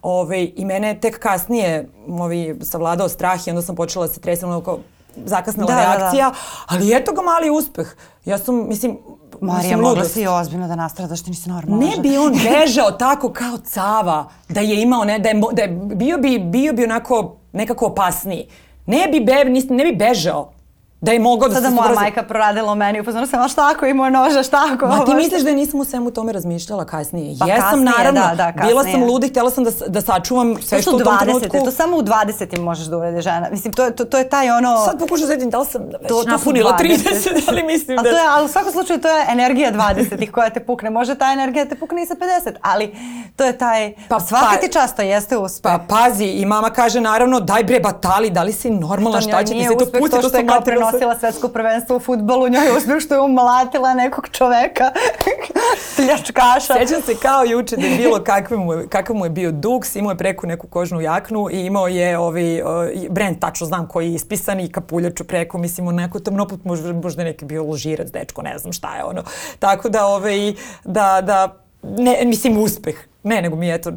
[0.02, 4.50] Ove, I mene tek kasnije ovi, savladao strah i onda sam počela da se tresam
[4.50, 4.78] onako
[5.24, 6.36] zakasnala da, reakcija, da, da.
[6.66, 7.86] ali eto ga mali uspeh.
[8.24, 8.98] Ja sam, mislim,
[9.40, 11.86] Marija, mogla si ozbiljno da nastradaš, ti nisi normalno.
[11.86, 15.68] Ne bi on bežao tako kao cava, da je imao, ne, da je, da je
[15.94, 18.48] bio bi, bio bi onako nekako opasniji.
[18.86, 20.52] Ne bi, be, ne bi bežao.
[21.00, 21.74] Da je mogao da Sada se...
[21.74, 24.86] Moja majka proradila u meni, upozorila sam, a šta ako ima noža, šta ako...
[24.86, 27.36] Ma ti misliš da nisam u svemu tome razmišljala kasnije?
[27.40, 28.20] Pa Jesam, kasnije, naravno.
[28.20, 28.68] Da, da, kasnije.
[28.68, 31.58] Bila sam luda i htjela sam da, da sačuvam sve što u tom 20, trenutku...
[31.64, 33.48] To samo u 20 možeš da uvede žena.
[33.50, 34.84] Mislim, to, to, to je taj ono...
[34.84, 38.02] Sad pokušam da da li sam već to, to napunila 30, ali mislim da...
[38.02, 40.90] To je, ali u svakom slučaju to je energija 20 koja te pukne.
[40.90, 42.94] Može ta energija da te pukne i sa 50, ali
[43.36, 43.92] to je taj...
[44.08, 45.72] Pa, svaki pa, ti často jeste uspeh.
[45.72, 49.52] Pa pazi, i mama kaže naravno, daj bre batali, da li si normalna, šta će
[49.52, 50.46] ti se to pusti, to što je
[50.90, 54.90] prenosila svetsko prvenstvo u futbolu, njoj je uspeh što je umlatila nekog čoveka,
[55.96, 56.74] pljačkaša.
[56.78, 60.10] Sjećam se kao juče da je bilo kakav mu kakav mu je bio duks, imao
[60.10, 62.68] je preko neku kožnu jaknu i imao je ovaj, uh,
[63.10, 67.44] brand, tačno znam koji je ispisan i kapuljaču preko, mislim, onako tamnoput možda, možda neki
[67.44, 69.22] bio ložirac, dečko, ne znam šta je ono.
[69.58, 72.96] Tako da, ovaj, da, da, ne, mislim, uspeh.
[73.22, 73.92] Ne, nego mi je eto,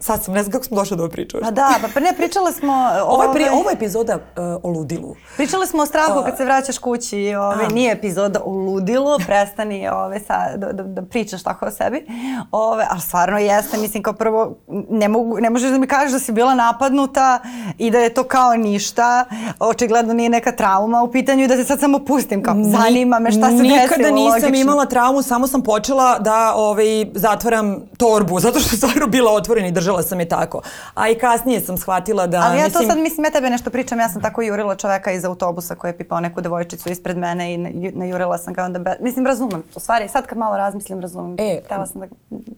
[0.00, 1.38] Sad sam, ne znam kako smo došli do ove priče.
[1.42, 2.72] Pa da, pa, pa ne, pričale smo...
[3.12, 4.20] Ovo je, pri, ovaj- ovo je epizoda uh,
[4.62, 5.14] o ludilu.
[5.36, 7.34] Pričale smo o strahu kad se vraćaš kući.
[7.34, 12.06] Ove, nije epizoda o ludilu, prestani ove, sa, da, da, da pričaš tako o sebi.
[12.52, 14.56] Ove, ali stvarno jeste, mislim kao prvo,
[14.90, 17.38] ne, mogu, ne možeš da mi kažeš da si bila napadnuta
[17.78, 19.24] i da je to kao ništa.
[19.58, 22.42] Očigledno nije neka trauma u pitanju i da se sad samo pustim.
[22.42, 23.82] Kao, zanima me šta se desilo.
[23.82, 24.60] Nikada nisam logično.
[24.60, 29.68] imala traumu, samo sam počela da ovaj, zatvaram torbu, zato što je stvarno bila otvorena
[29.68, 30.62] i držala držala sam je tako.
[30.94, 32.42] A i kasnije sam shvatila da...
[32.44, 32.82] Ali ja mislim...
[32.82, 35.88] to sad, mislim, ja tebe nešto pričam, ja sam tako jurila čoveka iz autobusa koji
[35.88, 37.58] je pipao neku devojčicu ispred mene i
[37.92, 38.78] najurila sam ga onda...
[38.78, 38.96] Be...
[39.00, 39.62] Mislim, razumem.
[39.74, 41.36] U stvari, sad kad malo razmislim, razumem.
[41.38, 42.06] E, Htela sam da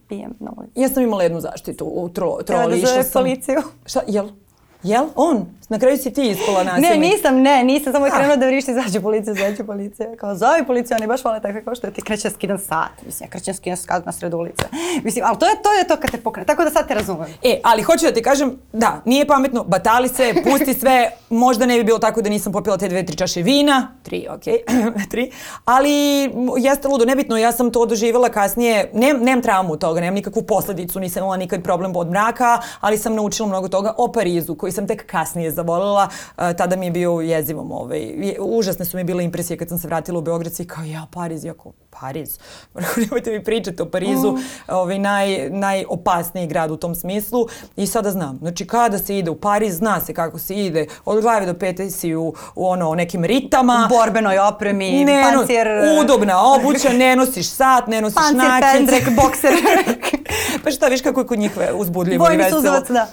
[0.07, 0.81] pijem na ulici.
[0.81, 2.45] Ja sam imala jednu zaštitu u tro, troli.
[2.45, 3.61] Treba da zove policiju.
[3.85, 4.29] Šta, jel?
[4.83, 5.05] Jel?
[5.15, 5.45] On?
[5.69, 6.89] Na kraju si ti ispala nasilnik.
[6.89, 7.93] Ne, nisam, ne, nisam.
[7.93, 10.15] Samo je krenuo da vrišti, izađe policija, izađe policija.
[10.15, 13.05] Kao, zovi policiju, oni baš vole takve kao što ti kreće skidan sat.
[13.05, 14.65] Mislim, ja krećem skidan sat na sredu ulice.
[15.03, 16.45] Mislim, ali to je to, je to kad te pokre.
[16.45, 17.27] Tako da sad te razumem.
[17.43, 21.11] E, ali hoću da ti kažem, da, nije pametno, batali se, pusti sve.
[21.29, 23.87] Možda ne bi bilo tako da nisam popila te dve, tri čaše vina.
[24.03, 25.09] Tri, okej, okay.
[25.11, 25.31] tri.
[25.65, 25.91] Ali
[26.57, 28.89] jeste ludo, nebitno, ja sam to doživjela kasnije.
[28.93, 33.15] Nem, nemam traumu toga, nemam nikakvu posledicu, nisam imala nikad problem od mraka, ali sam
[33.15, 37.71] naučila mnogo toga o Parizu, koji sam tek kasnije zavolila tada mi je bio jezivom.
[37.71, 41.07] Ovaj, užasne su mi bile impresije kad sam se vratila u Beograd i kao ja
[41.11, 42.39] Pariz, jako Pariz.
[43.01, 44.39] Nemojte mi pričati o Parizu, mm.
[44.67, 47.47] ovaj, naj, najopasniji grad u tom smislu.
[47.75, 48.37] I sada znam.
[48.37, 50.87] Znači kada se ide u Pariz, zna se kako se ide.
[51.05, 53.89] Od glave do pete si u, u ono, nekim ritama.
[53.91, 55.67] U borbenoj opremi, ne, pancir...
[56.01, 58.61] Udobna obuća, ne nosiš sat, ne nosiš nakice.
[58.61, 59.53] Pancir, pendrek, bokser.
[60.63, 62.61] pa šta, viš kako je kod njih uzbudljivo i veselo.
[62.61, 63.07] Vojni suzovac, da.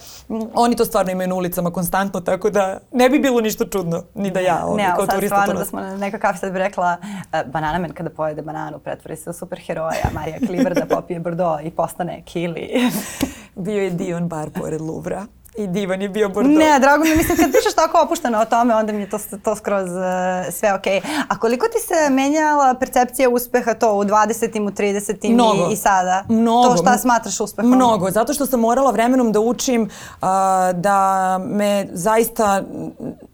[0.54, 4.30] Oni to stvarno imaju na ulicama konstantno, tako da ne bi bilo ništa čudno, ni
[4.30, 6.96] da ja ovdje, ne, kao turista Ne, da smo na nekoj kafi sad bi rekla,
[7.00, 11.66] uh, banana men kada pojede bananu pretvori se u superheroja, Marija Kliber da popije Bordeaux
[11.66, 12.70] i postane Kili.
[13.64, 15.26] Bio je Dion bar pored Louvra.
[15.56, 16.58] I divan je bio Bordeaux.
[16.58, 19.56] Ne, drago mi, mislim, kad pišeš tako opušteno o tome, onda mi je to, to
[19.56, 21.00] skroz uh, sve okej.
[21.00, 21.22] Okay.
[21.28, 24.60] A koliko ti se menjala percepcija uspeha to u 20.
[24.60, 25.32] u 30.
[25.32, 25.68] Mnogo.
[25.70, 26.24] I, i sada?
[26.28, 26.68] Mnogo.
[26.68, 27.70] To šta smatraš uspehom?
[27.70, 30.28] Mnogo, zato što sam morala vremenom da učim uh,
[30.74, 32.62] da me zaista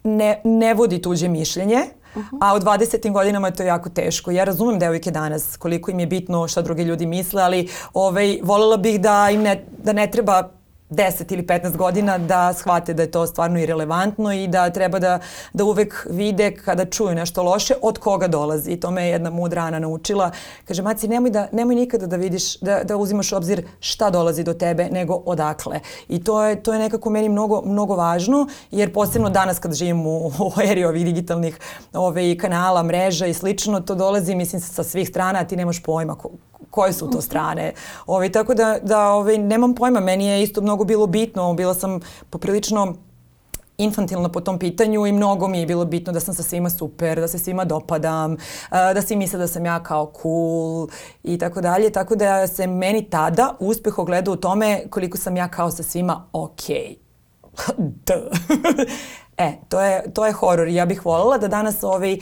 [0.05, 1.85] ne, ne vodi tuđe mišljenje.
[2.15, 2.39] Uh -huh.
[2.41, 3.13] A u 20.
[3.13, 4.31] godinama je to jako teško.
[4.31, 8.77] Ja razumem devojke danas koliko im je bitno šta drugi ljudi misle, ali ovaj, volela
[8.77, 10.49] bih da im ne, da ne treba
[10.91, 15.19] 10 ili 15 godina da shvate da je to stvarno irelevantno i da treba da,
[15.53, 18.71] da uvek vide kada čuju nešto loše od koga dolazi.
[18.71, 20.31] I to me je jedna mudra Ana naučila.
[20.65, 24.45] Kaže, Maci, nemoj, da, nemoj nikada da vidiš, da, da uzimaš u obzir šta dolazi
[24.45, 25.81] do tebe, nego odakle.
[26.09, 30.07] I to je, to je nekako meni mnogo, mnogo važno, jer posebno danas kad živim
[30.07, 31.59] u, u eri ovih digitalnih
[31.93, 36.15] ove, kanala, mreža i slično, to dolazi, mislim, sa svih strana, a ti nemaš pojma
[36.15, 36.31] ko,
[36.71, 37.73] koje su to strane.
[38.07, 42.01] Ovaj, tako da, da ovaj, nemam pojma, meni je isto mnogo bilo bitno, bila sam
[42.31, 42.95] poprilično
[43.79, 47.21] infantilna po tom pitanju i mnogo mi je bilo bitno da sam sa svima super,
[47.21, 48.37] da se svima dopadam,
[48.71, 50.89] da svi misle da sam ja kao cool
[51.23, 51.91] i tako dalje.
[51.91, 56.27] Tako da se meni tada uspeh ogleda u tome koliko sam ja kao sa svima
[56.33, 56.97] okej.
[58.07, 58.27] Okay.
[59.39, 60.69] E, to je, to je horor.
[60.69, 62.19] Ja bih voljela da danas ovaj,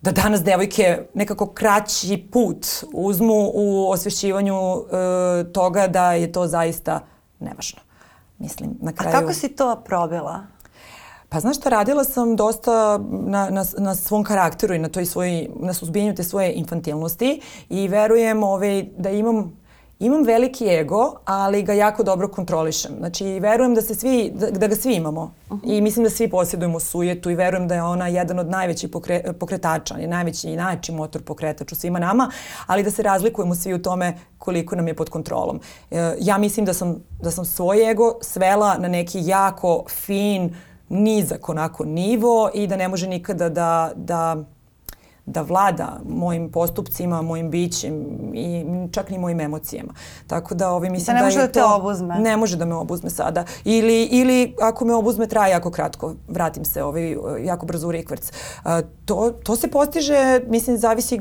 [0.00, 7.00] da danas devojke nekako kraći put uzmu u osvješćivanju e, toga da je to zaista
[7.40, 7.80] nevažno.
[8.38, 9.16] Mislim, na kraju...
[9.16, 10.46] A kako si to probila?
[11.28, 15.48] Pa znaš šta, radila sam dosta na, na, na svom karakteru i na, toj svoj,
[15.56, 19.65] na suzbijanju te svoje infantilnosti i verujem ovaj, da imam
[19.98, 22.92] Imam veliki ego, ali ga jako dobro kontrolišem.
[22.98, 25.34] Znači, verujem da, se svi, da, da ga svi imamo.
[25.50, 25.76] Uh -huh.
[25.76, 29.22] I mislim da svi posjedujemo sujetu i verujem da je ona jedan od najvećih pokre,
[29.40, 32.30] pokretača, je najveći i najveći motor pokretač u svima nama,
[32.66, 35.60] ali da se razlikujemo svi u tome koliko nam je pod kontrolom.
[35.90, 40.54] E, ja mislim da sam, da sam svoj ego svela na neki jako fin,
[40.88, 44.36] nizak onako nivo i da ne može nikada da, da
[45.26, 49.92] da vlada mojim postupcima, mojim bićem i čak ni mojim emocijama.
[50.26, 52.18] Tako da ovaj, mislim da, ne može da, te to, obuzme.
[52.18, 53.44] Ne može da me obuzme sada.
[53.64, 58.32] Ili, ili ako me obuzme traje jako kratko, vratim se ovaj, jako brzo u rikvrc.
[59.04, 61.20] To, to se postiže, mislim, zavisi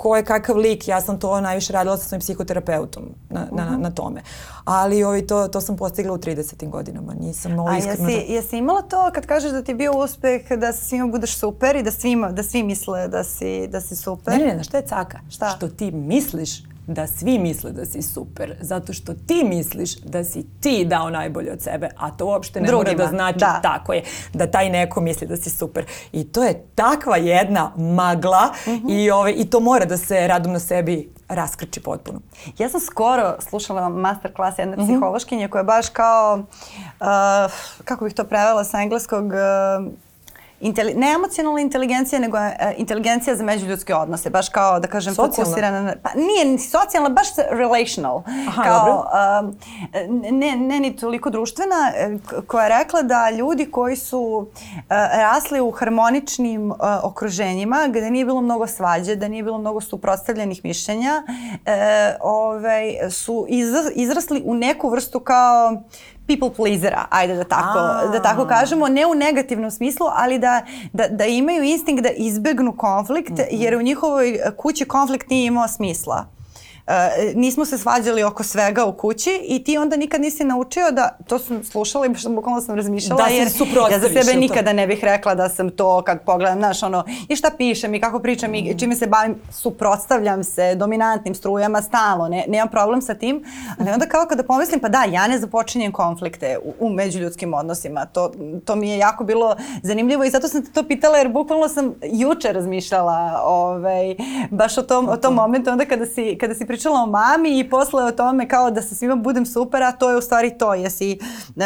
[0.00, 0.88] ko je kakav lik.
[0.88, 3.80] Ja sam to najviše radila sa svojim psihoterapeutom na, na, uh -huh.
[3.80, 4.22] na tome.
[4.64, 6.68] Ali ovaj, to, to sam postigla u 30.
[6.68, 7.14] godinama.
[7.14, 8.08] Nisam ovo iskreno...
[8.08, 11.38] A jesi, jesi imala to kad kažeš da ti je bio uspeh da svima budeš
[11.38, 14.38] super i da, svima, da svi misle da si, da si super?
[14.38, 15.18] Ne, ne, ne, šta je caka?
[15.30, 15.48] Šta?
[15.56, 16.62] Što ti misliš
[16.94, 21.52] da svi misle da si super, zato što ti misliš da si ti dao najbolje
[21.52, 22.92] od sebe, a to uopšte ne Drugima.
[22.92, 23.60] mora da znači da.
[23.62, 25.84] tako je, da taj neko misli da si super.
[26.12, 28.86] I to je takva jedna magla mhm.
[28.86, 29.04] -huh.
[29.04, 32.20] i, ove, i to mora da se radom na sebi raskrči potpuno.
[32.58, 34.82] Ja sam skoro slušala master klas jedne mhm.
[34.82, 34.86] -huh.
[34.86, 37.06] psihološkinje koja je baš kao, uh,
[37.84, 39.92] kako bih to prevela sa engleskog, uh,
[40.60, 42.44] inteli, ne emocionalna inteligencija, nego uh,
[42.76, 45.44] inteligencija za međuljudske odnose, baš kao da kažem socijalna.
[45.44, 48.22] fokusirana na, pa nije socijalna, baš relational.
[48.48, 49.04] Aha, kao, dobro.
[49.48, 54.46] Uh, ne, ne ni toliko društvena, e, koja je rekla da ljudi koji su uh,
[55.12, 60.64] rasli u harmoničnim uh, okruženjima, gde nije bilo mnogo svađe, da nije bilo mnogo suprotstavljenih
[60.64, 61.72] mišljenja, uh,
[62.20, 63.46] ovaj, su
[63.94, 65.82] izrasli u neku vrstu kao
[66.30, 68.08] people pleasera, ajde da tako, A.
[68.12, 70.62] da tako kažemo, ne u negativnom smislu, ali da,
[70.92, 73.46] da, da imaju instinkt da izbegnu konflikt, mm -hmm.
[73.50, 76.39] jer u njihovoj kući konflikt nije imao smisla.
[76.90, 81.16] Uh, nismo se svađali oko svega u kući i ti onda nikad nisi naučio da,
[81.26, 83.48] to sam slušala i baš bukvalno sam razmišljala, da jer
[83.90, 87.36] ja za sebe nikada ne bih rekla da sam to kad pogledam, znaš, ono, i
[87.36, 88.54] šta pišem i kako pričam mm.
[88.54, 93.44] i čime se bavim, suprotstavljam se dominantnim strujama stalno, ne, nemam problem sa tim,
[93.78, 98.06] ali onda kao kada pomislim, pa da, ja ne započinjem konflikte u, u međuljudskim odnosima,
[98.06, 98.32] to,
[98.64, 101.94] to mi je jako bilo zanimljivo i zato sam te to pitala jer bukvalno sam
[102.02, 104.16] juče razmišljala ovaj,
[104.50, 107.70] baš o tom, o tom momentu onda kada si, kada si pričala o mami i
[107.70, 110.74] posle o tome kao da sa svima budem super, a to je u stvari to.
[110.74, 111.62] Jesi uh,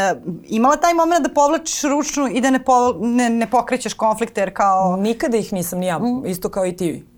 [0.48, 4.54] imala taj moment da povlačiš ručnu i da ne, po, ne, ne pokrećeš konflikte jer
[4.54, 4.96] kao...
[4.96, 6.26] Nikada ih nisam ni ja, mm.
[6.26, 7.13] isto kao i ti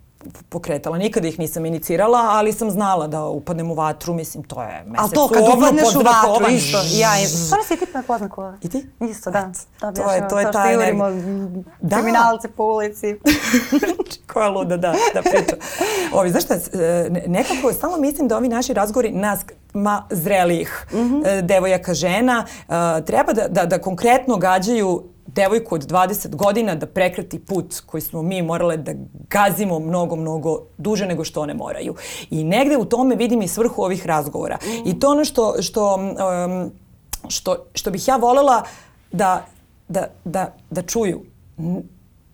[0.48, 0.98] pokretala.
[0.98, 5.00] Nikada ih nisam inicirala, ali sam znala da upadnem u vatru, mislim, to je mesec
[5.02, 8.56] Ali to kad upadneš u vatru, isto, ja, stvarno si ti me pozna kova.
[8.62, 8.86] I ti?
[9.00, 9.50] Isto, da.
[9.80, 11.10] da to je, to je ta energija.
[11.80, 11.96] Da.
[11.96, 13.16] kriminalce po ulici.
[14.32, 15.58] Koja luda, da, da pričam.
[16.12, 19.40] Ovi, znaš šta, e, nekako stalno mislim da ovi naši razgovori nas
[19.74, 21.40] ma zrelijih mm -hmm.
[21.40, 27.38] devojaka žena e, treba da, da, da konkretno gađaju devojku od 20 godina da prekrati
[27.38, 28.92] put koji smo mi morale da
[29.30, 31.94] gazimo mnogo, mnogo duže nego što one moraju.
[32.30, 34.58] I negde u tome vidim i svrhu ovih razgovora.
[34.62, 34.88] Mm.
[34.88, 36.72] I to ono što, što, um,
[37.28, 38.62] što, što bih ja volela
[39.12, 39.46] da,
[39.88, 41.22] da, da, da čuju.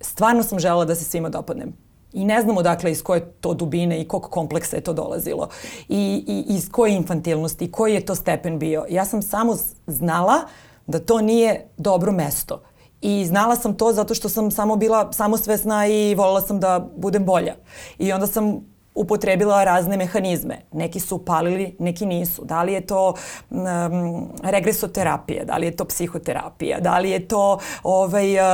[0.00, 1.72] Stvarno sam želela da se svima dopadnem.
[2.12, 5.48] I ne znamo dakle iz koje to dubine i kog kompleksa je to dolazilo.
[5.88, 8.85] I, i iz koje infantilnosti, koji je to stepen bio.
[8.90, 10.40] Ja sam samo znala
[10.87, 12.62] da to nije dobro mesto
[13.03, 17.25] I znala sam to zato što sam samo bila samosvesna i voljela sam da budem
[17.25, 17.55] bolja.
[17.99, 20.59] I onda sam upotrebila razne mehanizme.
[20.72, 22.44] Neki su upalili, neki nisu.
[22.44, 23.14] Da li je to
[23.50, 28.44] um, regresoterapija, da li je to psihoterapija, da li je to ovaj, uh,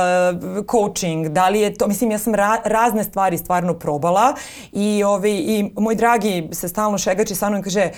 [0.71, 1.87] coaching, da li je to...
[1.87, 4.35] Mislim, ja sam ra razne stvari stvarno probala
[4.71, 7.89] i, ovaj, i moj dragi se stalno šegači sa mnom i kaže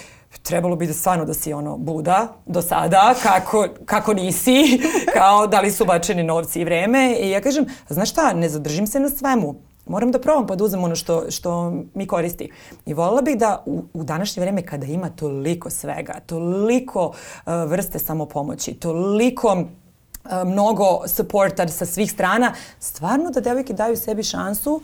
[0.43, 4.81] trebalo bi da stvarno da si ono Buda do sada, kako, kako nisi,
[5.17, 7.15] kao da li su bačeni novci i vreme.
[7.19, 9.70] I ja kažem, znaš šta, ne zadržim se na svemu.
[9.91, 12.49] Moram da probam pa da uzem ono što, što mi koristi.
[12.85, 17.99] I voljela bih da u, u današnje vreme kada ima toliko svega, toliko uh, vrste
[17.99, 24.81] samopomoći, toliko uh, mnogo supporta sa svih strana, stvarno da devojke daju sebi šansu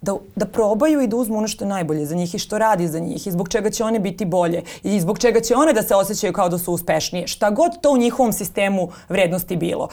[0.00, 2.88] da, da probaju i da uzmu ono što je najbolje za njih i što radi
[2.88, 5.82] za njih i zbog čega će one biti bolje i zbog čega će one da
[5.82, 7.26] se osjećaju kao da su uspešnije.
[7.26, 9.88] Šta god to u njihovom sistemu vrednosti bilo.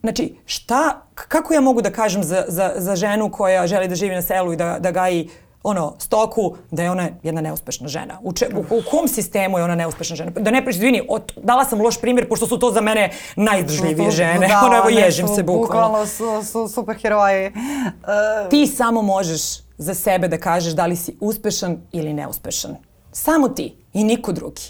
[0.00, 4.14] Znači, šta, kako ja mogu da kažem za, za, za ženu koja želi da živi
[4.14, 5.28] na selu i da, da gaji
[5.68, 8.18] ono, stoku, da je ona jedna neuspešna žena.
[8.22, 10.30] U, če, u, u kom sistemu je ona neuspešna žena?
[10.30, 14.10] Da ne pričam, izvini, od, dala sam loš primjer, pošto su to za mene najizdržljivije
[14.10, 14.48] žene.
[14.48, 15.88] Da, ono, evo, ježim su se bukvalno.
[15.88, 17.46] Bukvalno su, su superheroji.
[17.46, 19.40] Uh, Ti samo možeš
[19.78, 22.76] za sebe da kažeš da li si uspešan ili neuspešan.
[23.12, 24.62] Samo ti i niko drugi.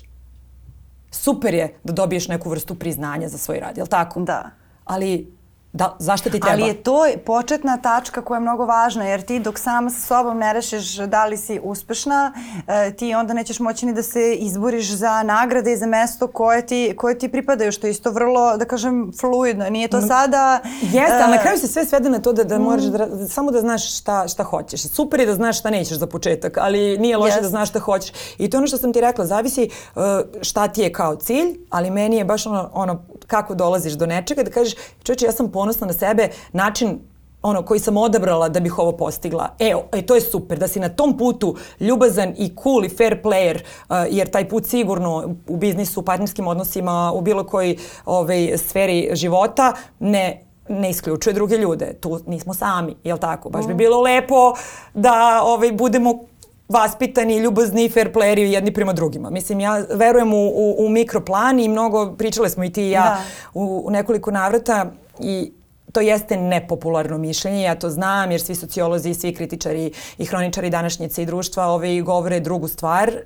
[1.10, 4.20] Super je da dobiješ neku vrstu priznanja za svoj rad, je li tako?
[4.20, 4.50] da.
[4.84, 5.37] Ali
[5.72, 6.52] da, zašto ti treba?
[6.52, 10.38] Ali je to početna tačka koja je mnogo važna, jer ti dok sama sa sobom
[10.38, 12.32] ne rešiš da li si uspešna,
[12.66, 16.66] e, ti onda nećeš moći ni da se izboriš za nagrade i za mesto koje
[16.66, 19.70] ti, koje ti pripadaju, što je isto vrlo, da kažem, fluidno.
[19.70, 20.60] Nije to sada...
[20.82, 23.28] Jeste, ali na e, kraju se sve svede na to da, da moraš da, da,
[23.28, 24.82] samo da znaš šta, šta hoćeš.
[24.82, 27.42] Super je da znaš šta nećeš za početak, ali nije loše Jeste.
[27.42, 28.12] da znaš šta hoćeš.
[28.38, 30.02] I to je ono što sam ti rekla, zavisi uh,
[30.42, 34.42] šta ti je kao cilj, ali meni je baš ono, ono kako dolaziš do nečega,
[34.42, 36.98] da kažeš, čovječe, ja sam ponosna na sebe, način
[37.42, 39.48] ono koji sam odabrala da bih ovo postigla.
[39.58, 43.22] Evo, e, to je super, da si na tom putu ljubazan i cool i fair
[43.22, 48.58] player, uh, jer taj put sigurno u biznisu, u partnerskim odnosima, u bilo kojoj ovaj,
[48.58, 51.92] sferi života ne ne isključuje druge ljude.
[52.00, 53.50] Tu nismo sami, jel tako?
[53.50, 54.54] Baš bi bilo lepo
[54.94, 56.18] da ovaj, budemo
[56.68, 59.30] vaspitani, ljubazni i fair playeri jedni prema drugima.
[59.30, 63.02] Mislim, ja verujem u, u, u mikroplan i mnogo, pričale smo i ti i ja
[63.02, 63.22] Da.
[63.54, 65.52] u, u nekoliko navrata i
[65.92, 71.22] to jeste nepopularno mišljenje, ja to znam jer svi sociolozi, svi kritičari i hroničari današnjice
[71.22, 73.22] i društva ovaj, govore drugu stvar e,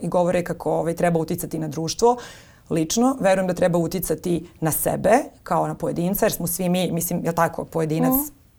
[0.00, 2.16] i govore kako ovaj, treba uticati na društvo.
[2.70, 5.10] Lično, verujem da treba uticati na sebe
[5.42, 8.12] kao na pojedinca jer smo svi mi, mislim, je tako, pojedinac,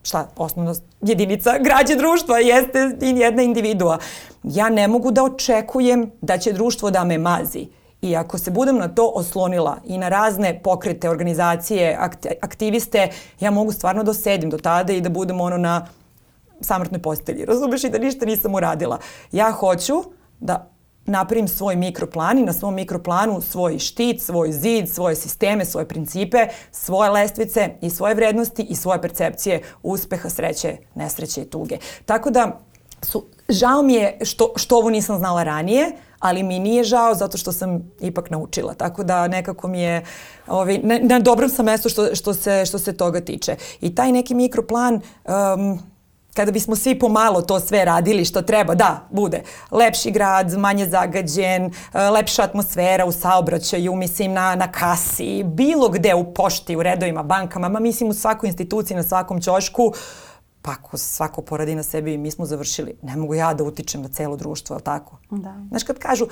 [0.04, 3.98] šta, osnovna jedinica građe društva jeste jedna individua.
[4.44, 7.68] Ja ne mogu da očekujem da će društvo da me mazi.
[8.02, 13.10] I ako se budem na to oslonila i na razne pokrete, organizacije, akti- aktiviste,
[13.40, 15.88] ja mogu stvarno da sedim do tada i da budem ono na
[16.62, 17.46] samrtnoj postelji.
[17.46, 19.00] Razumeš i da ništa nisam uradila.
[19.32, 20.04] Ja hoću
[20.40, 20.72] da
[21.06, 26.48] napravim svoj mikroplan i na svom mikroplanu svoj štit, svoj zid, svoje sisteme, svoje principe,
[26.72, 31.78] svoje lestvice i svoje vrednosti i svoje percepcije uspeha, sreće, nesreće i tuge.
[32.06, 32.60] Tako da
[33.02, 37.38] su, žao mi je što, što ovo nisam znala ranije, ali mi nije žao zato
[37.38, 38.74] što sam ipak naučila.
[38.74, 40.06] Tako da nekako mi je
[40.48, 43.56] ovaj, na, na dobrom sam mestu što, što, se, što se toga tiče.
[43.82, 45.80] I taj neki mikroplan um,
[46.34, 51.65] kada bismo svi pomalo to sve radili što treba, da, bude lepši grad, manje zagađen,
[51.65, 57.24] e, lepša atmosfera u saobraćaju, mislim na, na kasi, bilo gde u pošti, u redovima,
[57.24, 59.94] bankama, ma mislim u svakoj instituciji, na svakom ćošku,
[60.62, 62.96] pa ako svako poradi na sebi, mi smo završili.
[63.02, 65.17] Ne mogu ja da utičem na celo društvo, ali tako?
[65.30, 65.56] Da.
[65.70, 66.28] Znaš kad kažu,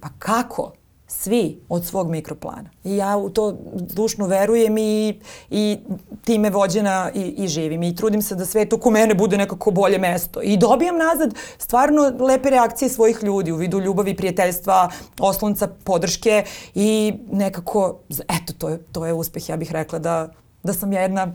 [0.00, 0.72] pa kako?
[1.20, 2.70] Svi od svog mikroplana.
[2.84, 3.56] I ja u to
[3.94, 5.78] dušno verujem i, i
[6.24, 7.82] time vođena i, i živim.
[7.82, 10.42] I trudim se da sve to ko mene bude nekako bolje mesto.
[10.42, 17.14] I dobijam nazad stvarno lepe reakcije svojih ljudi u vidu ljubavi, prijateljstva, oslonca, podrške i
[17.32, 17.98] nekako,
[18.28, 19.48] eto, to je, to je uspeh.
[19.48, 20.28] Ja bih rekla da,
[20.62, 21.34] da sam ja jedna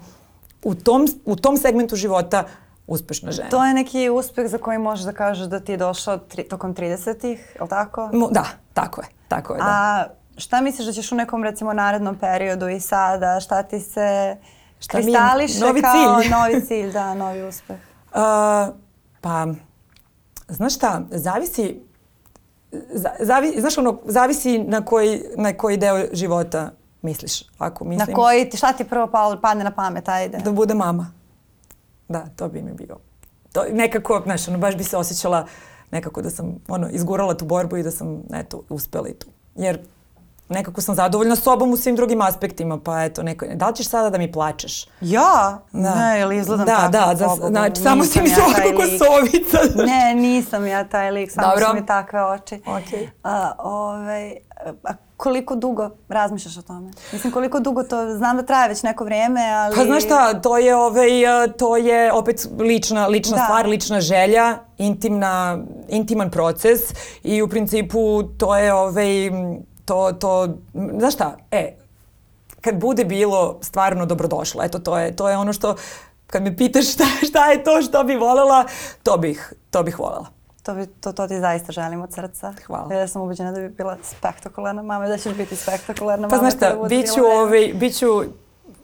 [0.63, 2.43] u tom, u tom segmentu života
[2.91, 3.49] uspešna žena.
[3.49, 6.75] To je neki uspeh za koji možeš da kažeš da ti je došao tri, tokom
[6.75, 8.09] 30-ih, je li tako?
[8.31, 9.07] Da, tako je.
[9.27, 9.65] Tako je, da.
[9.67, 10.05] A
[10.37, 14.37] šta misliš da ćeš u nekom recimo narednom periodu i sada, šta ti se
[14.79, 16.29] Šta mi je kristališe novi kao cilj?
[16.37, 17.77] novi cilj, da, novi uspeh?
[17.77, 18.75] Uh,
[19.21, 19.47] pa,
[20.47, 21.81] znaš šta, zavisi,
[22.71, 27.43] za, zavi, znaš ono, zavisi na koji, na koji deo života misliš.
[27.57, 29.09] Ako mislim Na koji, šta ti prvo
[29.41, 30.37] padne na pamet, ajde?
[30.37, 31.20] da bude mama.
[32.11, 32.97] Da, to bi mi bio.
[33.53, 35.47] To, nekako, znaš, ono, baš bi se osjećala
[35.91, 39.27] nekako da sam ono, izgurala tu borbu i da sam, eto, uspela i tu.
[39.55, 39.79] Jer
[40.49, 44.09] nekako sam zadovoljna sobom u svim drugim aspektima, pa eto, neko, da li ćeš sada
[44.09, 44.87] da mi plačeš?
[45.01, 45.59] Ja?
[45.71, 45.95] Da.
[45.95, 46.91] Ne, ili izgledam da, tako?
[46.91, 48.75] Da, da, znači, samo si nisam mi ja lik.
[48.75, 49.57] kosovica.
[49.85, 51.67] Ne, nisam ja taj lik, samo Dobro.
[51.67, 52.61] su mi takve oči.
[52.65, 53.09] Okej.
[53.23, 54.35] A, ovaj,
[54.83, 56.91] a koliko dugo razmišljaš o tome?
[57.11, 59.75] Mislim, koliko dugo to, znam da traje već neko vrijeme, ali...
[59.75, 63.43] Pa znaš šta, to je, ovaj, eh, to je opet lična, lična Da.
[63.43, 66.81] stvar, lična želja, intimna, intiman proces
[67.23, 69.31] i u principu to je ovaj,
[69.85, 70.47] to, to,
[70.99, 71.75] znaš šta, e,
[72.61, 75.75] kad bude bilo stvarno dobrodošlo, eto to je, to je ono što,
[76.27, 78.65] kad me pitaš šta, šta je to što bi volela,
[79.03, 80.40] to bih, to bih volela.
[80.63, 82.53] To, bi, to, to ti zaista želim od srca.
[82.67, 82.93] Hvala.
[82.93, 86.41] Ja sam ubeđena da bi bila spektakularna mama i da ćeš biti spektakularna Pa mama.
[86.41, 87.41] znaš šta, kada bude bit ću, bilo vreme.
[87.41, 88.07] ovaj, bit ću,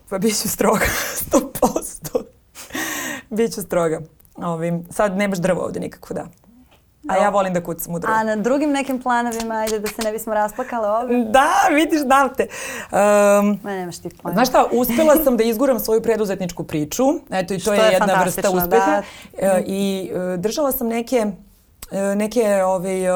[0.10, 0.86] pa bit ću stroga,
[1.18, 2.24] sto posto.
[3.30, 4.02] bit ću stroga.
[4.38, 6.26] ovim, sad nemaš drvo ovde nikako, da.
[7.08, 8.14] A ja volim da kucam u drvo.
[8.14, 11.26] A na drugim nekim planovima, ajde da se ne bismo rasplakale ovdje?
[11.26, 12.48] Da, vidiš, znam te.
[12.92, 14.34] Um, Ma nemaš ti plan.
[14.34, 17.04] Znaš šta, uspela sam da izguram svoju preduzetničku priču.
[17.32, 18.92] Eto i to Što je je jedna vrsta uspeha.
[18.92, 19.04] da.
[19.38, 21.26] E, I e, držala sam neke
[21.92, 23.08] neke ove,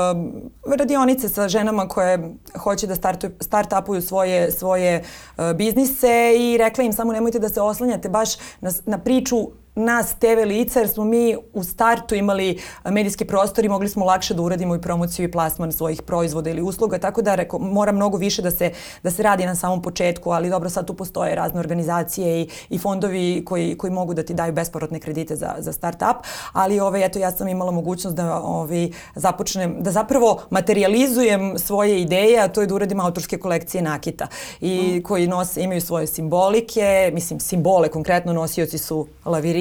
[0.78, 5.03] radionice sa ženama koje hoće da startuju, start-upuju svoje, svoje
[5.38, 8.30] e, biznise i rekla im samo nemojte da se oslanjate baš
[8.61, 9.38] na, na priču
[9.76, 14.34] nas TV lica jer smo mi u startu imali medijski prostor i mogli smo lakše
[14.34, 18.17] da uradimo i promociju i plasman svojih proizvoda ili usluga, tako da reko, mora mnogo
[18.17, 18.72] više da se,
[19.03, 22.78] da se radi na samom početku, ali dobro sad tu postoje razne organizacije i, i
[22.78, 26.15] fondovi koji, koji mogu da ti daju besporotne kredite za, za start-up,
[26.53, 32.39] ali ove, eto ja sam imala mogućnost da ove, započnem, da zapravo materializujem svoje ideje,
[32.39, 34.28] a to je da uradim autorske kolekcije nakita
[34.61, 35.03] i mm.
[35.03, 39.07] koji nose, imaju svoje simbolike, mislim simbole, konkretno nosioci su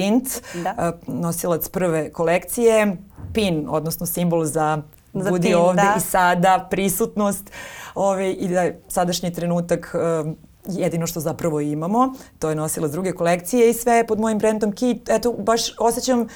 [0.01, 0.93] lavirint, Da.
[1.07, 2.97] nosilac prve kolekcije,
[3.33, 4.81] pin, odnosno simbol za,
[5.13, 5.95] Za budi pin, ovde da.
[5.97, 7.51] i sada, prisutnost
[7.95, 10.35] ove, i da sadašnji trenutak um,
[10.67, 12.13] jedino što zapravo imamo.
[12.39, 15.09] To je nosilac druge kolekcije i sve pod mojim brandom Kit.
[15.09, 16.27] Eto, baš osjećam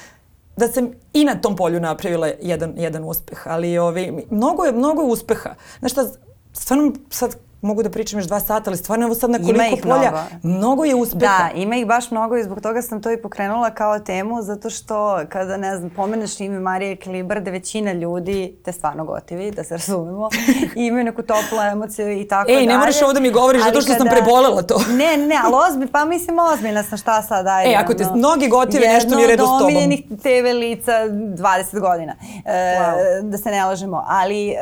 [0.56, 5.02] da sam i na tom polju napravila jedan, jedan uspeh, ali ovaj, mnogo, je, mnogo
[5.02, 5.54] je uspeha.
[5.78, 6.04] Znaš šta,
[6.52, 7.36] stvarno sad
[7.66, 10.18] mogu da pričam još dva sata, ali stvarno evo sad na koliko ih polja, mnogo.
[10.44, 11.20] mnogo je uspeha.
[11.38, 14.70] Da, ima ih baš mnogo i zbog toga sam to i pokrenula kao temu, zato
[14.70, 14.96] što
[15.28, 20.28] kada, ne znam, pomeneš ime Marije Klibarde, većina ljudi te stvarno gotivi, da se razumemo,
[20.76, 22.66] i imaju neku toplu emociju i tako Ej, dalje.
[22.66, 24.80] ne moraš ovo da mi govoriš zato Ali što sam kada- prebolela to.
[24.90, 27.70] Ne, ne, ali ozbilj, pa mislim ozbiljna sam šta sad, ajde.
[27.70, 29.66] E, ako te mnogi gotive, nešto nije redu s Jedno od tobom.
[29.66, 32.14] omiljenih TV lica 20 godina,
[32.44, 33.22] e, Wow.
[33.22, 34.04] da se ne lažemo.
[34.08, 34.56] Ali e,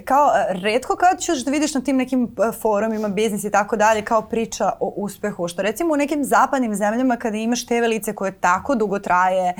[0.00, 4.02] kao, e, redko kad ćeš da vidiš na tim nekim forumima, biznis i tako dalje,
[4.02, 5.48] kao priča o uspehu.
[5.48, 9.54] Što recimo u nekim zapadnim zemljama kada imaš TV lice koje tako dugo traje, e,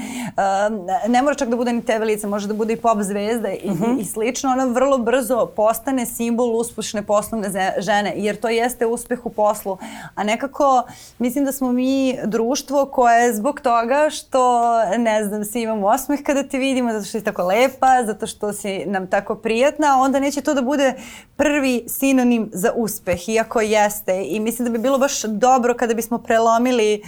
[1.09, 3.71] ne mora čak da bude ni TV lice, može da bude i pop zvezda i,
[3.71, 3.99] Mhm.
[3.99, 7.49] i slično, ona vrlo brzo postane simbol uspešne poslovne
[7.79, 9.79] žene, jer to jeste uspeh u poslu.
[10.15, 10.83] A nekako,
[11.19, 14.63] mislim da smo mi društvo koje je zbog toga što,
[14.99, 18.53] ne znam, svi imamo osmeh kada te vidimo, zato što si tako lepa, zato što
[18.53, 20.95] si nam tako prijatna, onda neće to da bude
[21.37, 24.25] prvi sinonim za uspeh, iako jeste.
[24.25, 27.03] I mislim da bi bilo baš dobro kada bismo prelomili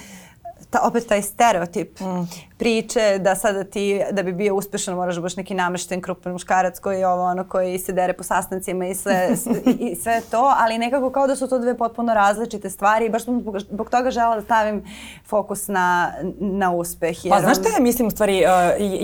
[0.70, 1.98] ta, opet taj stereotip
[2.58, 6.78] priče da sada ti, da bi bio uspešan moraš da budeš neki namešten krupan muškarac
[6.78, 9.28] koji je ovo ono koji se dere po sastancima i sve,
[9.66, 13.10] i, i sve to, ali nekako kao da su to dve potpuno različite stvari i
[13.10, 14.84] baš sam zbog, zbog toga žela da stavim
[15.26, 17.16] fokus na, na uspeh.
[17.28, 18.50] Pa jer znaš on- šta je, mislim, u stvari, uh,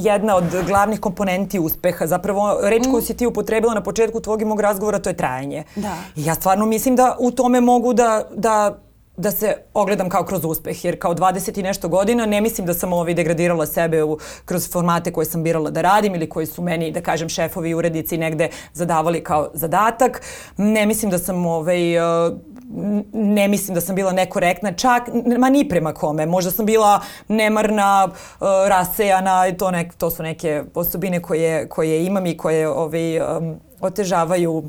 [0.04, 2.06] jedna od glavnih komponenti uspeha?
[2.06, 5.64] Zapravo, reč koju si ti upotrebila na početku tvog i mog razgovora, to je trajanje.
[5.76, 5.94] Da.
[6.16, 8.78] I ja stvarno mislim da u tome mogu da, da
[9.16, 12.74] da se ogledam kao kroz uspeh, jer kao 20 i nešto godina ne mislim da
[12.74, 16.62] sam ovaj degradirala sebe u, kroz formate koje sam birala da radim ili koji su
[16.62, 20.22] meni, da kažem, šefovi i urednici negde zadavali kao zadatak.
[20.56, 25.02] Ne mislim da sam ovaj, n- ne mislim da sam bila nekorektna, čak,
[25.38, 26.26] ma ni prema kome.
[26.26, 32.26] Možda sam bila nemarna, uh, rasejana, to, nek, to su neke osobine koje, koje imam
[32.26, 34.64] i koje ovaj, um, otežavaju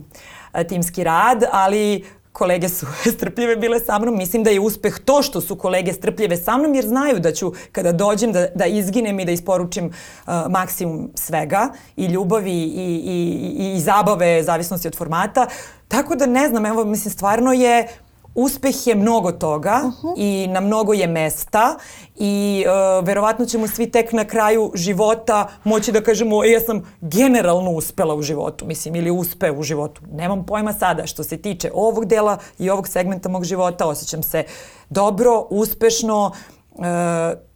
[0.68, 4.18] timski rad, ali kolege su strpljive bile sa mnom.
[4.18, 7.54] Mislim da je uspeh to što su kolege strpljive sa mnom jer znaju da ću
[7.72, 13.54] kada dođem da, da izginem i da isporučim uh, maksimum svega i ljubavi i, i,
[13.60, 15.48] i, i zabave, zavisnosti od formata.
[15.88, 17.88] Tako da ne znam, evo mislim stvarno je
[18.36, 20.14] Uspeh je mnogo toga uh-huh.
[20.18, 21.76] i na mnogo je mesta
[22.16, 26.82] i uh, verovatno ćemo svi tek na kraju života moći da kažemo e, ja sam
[27.02, 30.02] generalno uspela u životu, mislim, ili uspe u životu.
[30.12, 34.44] Nemam pojma sada što se tiče ovog dela i ovog segmenta mog života, osjećam se
[34.90, 36.32] dobro, uspešno,
[36.72, 36.86] uh,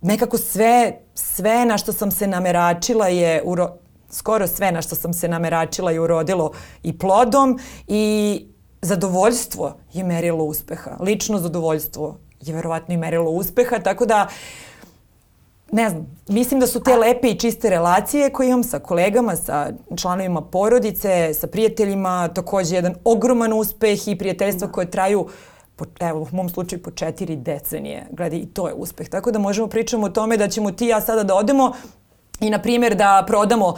[0.02, 3.78] nekako sve, sve na što sam se nameračila je uro,
[4.10, 6.52] skoro sve na što sam se nameračila je urodilo
[6.84, 8.46] i plodom i
[8.82, 10.92] zadovoljstvo je merilo uspeha.
[11.00, 14.28] Lično zadovoljstvo je verovatno i merilo uspeha, tako da
[15.72, 19.72] ne znam, mislim da su te lepe i čiste relacije koje imam sa kolegama, sa
[19.96, 25.28] članovima porodice, sa prijateljima, takođe jedan ogroman uspeh i prijateljstva koje traju
[25.76, 28.08] po, evo, u mom slučaju po četiri decenije.
[28.12, 29.10] Gledaj, i to je uspeh.
[29.10, 31.72] Tako da možemo pričamo o tome da ćemo ti i ja sada da odemo
[32.40, 33.76] i na primjer da prodamo uh,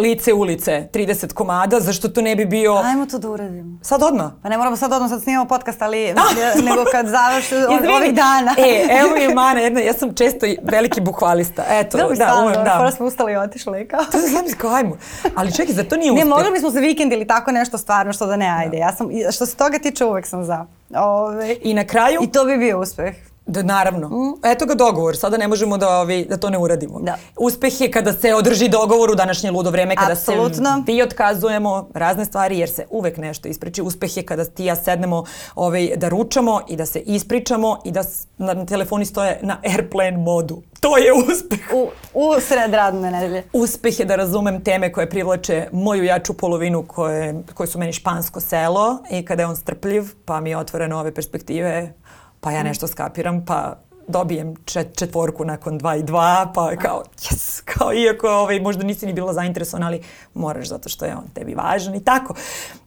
[0.00, 2.74] lice ulice 30 komada, zašto to ne bi bio...
[2.84, 3.78] Ajmo to da uradimo.
[3.82, 4.30] Sad odmah?
[4.42, 6.14] Pa ne moramo sad odmah, sad snimamo podcast, ali
[6.68, 8.54] nego kad završi od ovih dana.
[8.58, 11.64] E, evo mi je mana jedna, ja sam često veliki bukvalista.
[11.68, 12.78] Eto, da, stvarno, umem, da.
[12.84, 12.90] Da.
[12.90, 14.04] smo ustali i otišli kao.
[14.12, 14.96] To znam kao, ajmo.
[15.36, 16.28] Ali čekaj, za to nije Ne, uspeh.
[16.28, 18.76] mogli bismo za vikend ili tako nešto stvarno, što da ne, ajde.
[18.76, 20.66] Ja sam, što se toga tiče, uvek sam za.
[20.96, 23.14] Ove, I na kraju, I to bi bio uspeh.
[23.48, 24.08] Da, naravno.
[24.08, 24.34] Mm.
[24.44, 25.16] Eto ga dogovor.
[25.16, 27.00] Sada ne možemo da, ovi, da to ne uradimo.
[27.00, 27.16] Da.
[27.36, 30.84] Uspeh je kada se održi dogovor u današnje ludo vreme, kada Apsolutno.
[30.86, 33.82] se vi otkazujemo razne stvari jer se uvek nešto ispriči.
[33.82, 35.24] Uspeh je kada ti ja sednemo
[35.54, 38.02] ovaj, da ručamo i da se ispričamo i da
[38.38, 40.62] na telefoni stoje na airplane modu.
[40.80, 41.60] To je uspeh.
[41.74, 43.42] U, u sred radne nedelje.
[43.52, 48.40] Uspeh je da razumem teme koje privlače moju jaču polovinu koje, koje su meni špansko
[48.40, 51.92] selo i kada je on strpljiv pa mi otvore nove perspektive
[52.40, 53.76] pa ja nešto skapiram pa
[54.08, 59.06] dobijem čet, četvorku nakon dva i dva, pa kao, yes, kao iako ovaj, možda nisi
[59.06, 60.02] ni bila zainteresovan, ali
[60.34, 62.34] moraš zato što je on tebi važan i tako.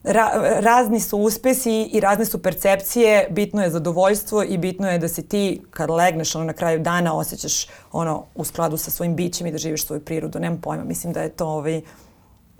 [0.04, 0.30] Ra,
[0.60, 5.22] razni su uspesi i razne su percepcije, bitno je zadovoljstvo i bitno je da se
[5.22, 9.52] ti kad legneš ono, na kraju dana osjećaš ono u skladu sa svojim bićem i
[9.52, 11.82] da živiš svoju prirodu, nemam pojma, mislim da je to ovaj,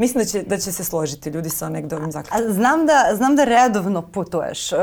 [0.02, 2.52] Mislim da će, da će se složiti ljudi sa negde ovim zaključkom.
[2.52, 4.78] Znam da, znam da redovno putuješ uh,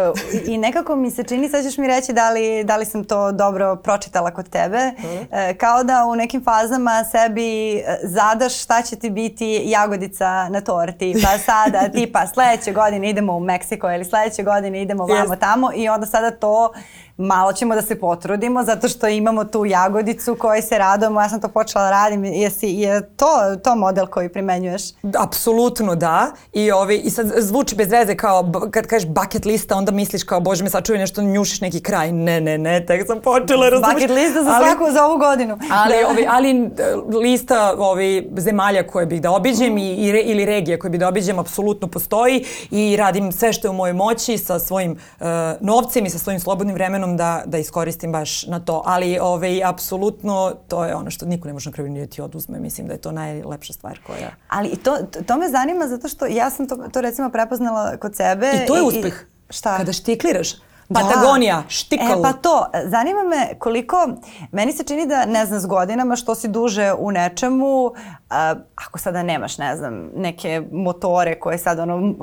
[0.48, 3.32] i nekako mi se čini, sad ćeš mi reći da li, da li sam to
[3.32, 8.96] dobro pročitala kod tebe, uh, kao da u nekim fazama sebi uh, zadaš šta će
[8.96, 14.44] ti biti jagodica na torti, pa sada tipa sledeće godine idemo u Meksiko ili sledeće
[14.44, 16.74] godine idemo vamo tamo i onda sada to
[17.20, 21.42] malo ćemo da se potrudimo zato što imamo tu jagodicu kojoj se radujemo, ja sam
[21.42, 23.28] to počela da radim, jesi, je to,
[23.64, 24.82] to model koji primenjuješ?
[25.18, 26.32] Apsolutno da.
[26.54, 30.40] I, ovi, I sad zvuči bez veze kao kad kažeš bucket lista, onda misliš kao
[30.40, 32.12] bože me sačuvaj nešto, njušiš neki kraj.
[32.12, 33.94] Ne, ne, ne, tek sam počela, razumiješ?
[33.94, 35.58] Bucket lista za Ali- svaku, za ovu godinu.
[35.72, 36.10] Ali, Da.
[36.10, 40.80] ovi, ali e, lista ovi, zemalja koje bih da obiđem i, i re, ili regije
[40.80, 44.60] koje bih da obiđem apsolutno postoji i radim sve što je u mojoj moći sa
[44.60, 45.26] svojim uh,
[45.62, 48.84] novcem i sa svojim slobodnim vremenom da, da iskoristim baš na to.
[48.86, 52.60] Ali ovaj, apsolutno to je ono što niko ne može na kraju nije ti oduzme.
[52.60, 54.32] Mislim da je to najlepša stvar koja...
[54.48, 54.98] Ali i to,
[55.28, 58.52] to- me zanima zato što ja sam to, to recimo prepoznala kod sebe.
[58.64, 59.26] I to je uspeh.
[59.50, 59.78] šta?
[59.78, 60.69] Kadaštikliraš.
[60.94, 62.04] Patagonija, štikl.
[62.04, 64.10] E pa to, zanima me koliko,
[64.52, 67.92] meni se čini da, ne znam, s godinama što si duže u nečemu,
[68.30, 72.14] a, ako sada nemaš, ne znam, neke motore koje sad ono,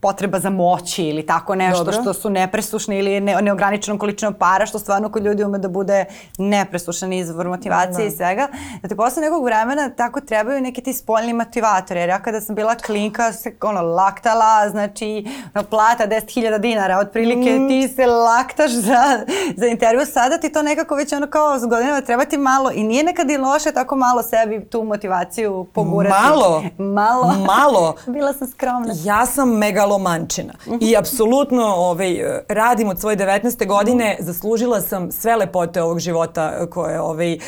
[0.00, 2.00] potreba za moći ili tako nešto Dobro.
[2.02, 6.04] što su nepresušne ili ne, neograničenom količinom para, što stvarno kod ljudi ume da bude
[6.38, 8.48] nepresušan izvor motivacije i svega,
[8.82, 12.54] da ti posle nekog vremena tako trebaju neki ti spoljni motivatori, jer ja kada sam
[12.54, 15.26] bila klinka se ono laktala, znači
[15.70, 17.68] plata 10.000 dinara, otprilike Mm.
[17.68, 19.24] ti se laktaš za,
[19.56, 22.82] za intervju, sada ti to nekako već ono kao s godinama treba ti malo i
[22.82, 26.14] nije nekad i loše tako malo sebi tu motivaciju pogurati.
[26.28, 26.62] Malo.
[26.78, 27.34] Malo.
[27.46, 27.94] Malo.
[28.14, 28.94] Bila sam skromna.
[29.04, 32.16] Ja sam megalomančina i apsolutno ovaj,
[32.48, 33.66] radim od svoje 19.
[33.66, 37.38] godine, zaslužila sam sve lepote ovog života koje ovaj,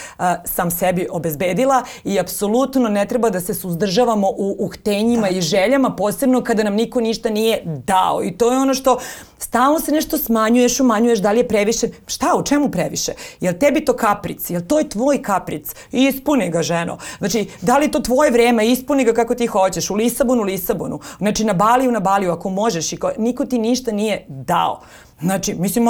[0.45, 5.97] sam sebi obezbedila i apsolutno ne treba da se suzdržavamo u, u htenjima i željama,
[5.97, 8.25] posebno kada nam niko ništa nije dao.
[8.25, 8.99] I to je ono što
[9.39, 10.46] stalno se nešto smanjuješ,
[10.81, 13.13] umanjuješ, da li je previše, šta, u čemu previše?
[13.41, 14.51] Jel tebi to kapric?
[14.51, 15.75] Jel to je tvoj kapric?
[15.93, 16.99] Ispuni ga, ženo.
[17.19, 18.67] Znači, da li to tvoje vreme?
[18.69, 19.91] Ispuni ga kako ti hoćeš.
[19.91, 21.01] U Lisabonu, Lisabonu.
[21.19, 22.93] Znači, na Baliju, na Baliju, ako možeš.
[22.93, 24.81] I ko, niko ti ništa nije dao.
[25.21, 25.87] Znači, mislim,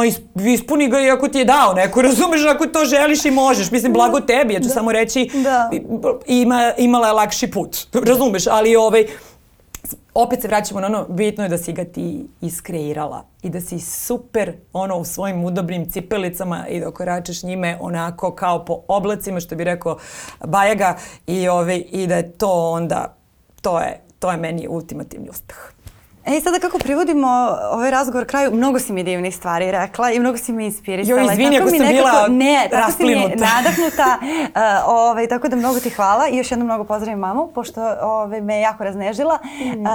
[0.55, 3.71] ispuni ga i ako ti je dao neko, razumeš, ako to želiš i možeš.
[3.71, 5.71] Mislim, blago tebi, ja ću samo reći, Da.
[6.27, 9.07] ima, imala je lakši put, razumeš, ali ovaj,
[10.17, 13.79] opet se vraćamo na ono, bitno je da si ga ti iskreirala i da si
[13.79, 19.57] super ono u svojim udobnim cipelicama i da koračeš njime onako kao po oblacima što
[19.57, 19.99] bi rekao
[20.45, 20.97] Bajaga
[21.27, 23.17] i, ove, i da je to onda,
[23.63, 25.76] to je, to je meni ultimativni uspeh.
[26.27, 27.29] E sada kako privodimo
[27.63, 31.21] ovaj razgovor kraju, mnogo si mi divnih stvari rekla i mnogo si me inspirisala.
[31.21, 34.19] Joj, izvini ako sam nekako- bila ne, tako si mi nadahnuta.
[34.21, 34.61] Uh,
[35.01, 38.61] ovaj, tako da mnogo ti hvala i još jednom mnogo pozdravim mamu, pošto ovaj, me
[38.61, 39.39] jako raznežila.
[39.63, 39.81] Mhm.
[39.81, 39.87] Uh,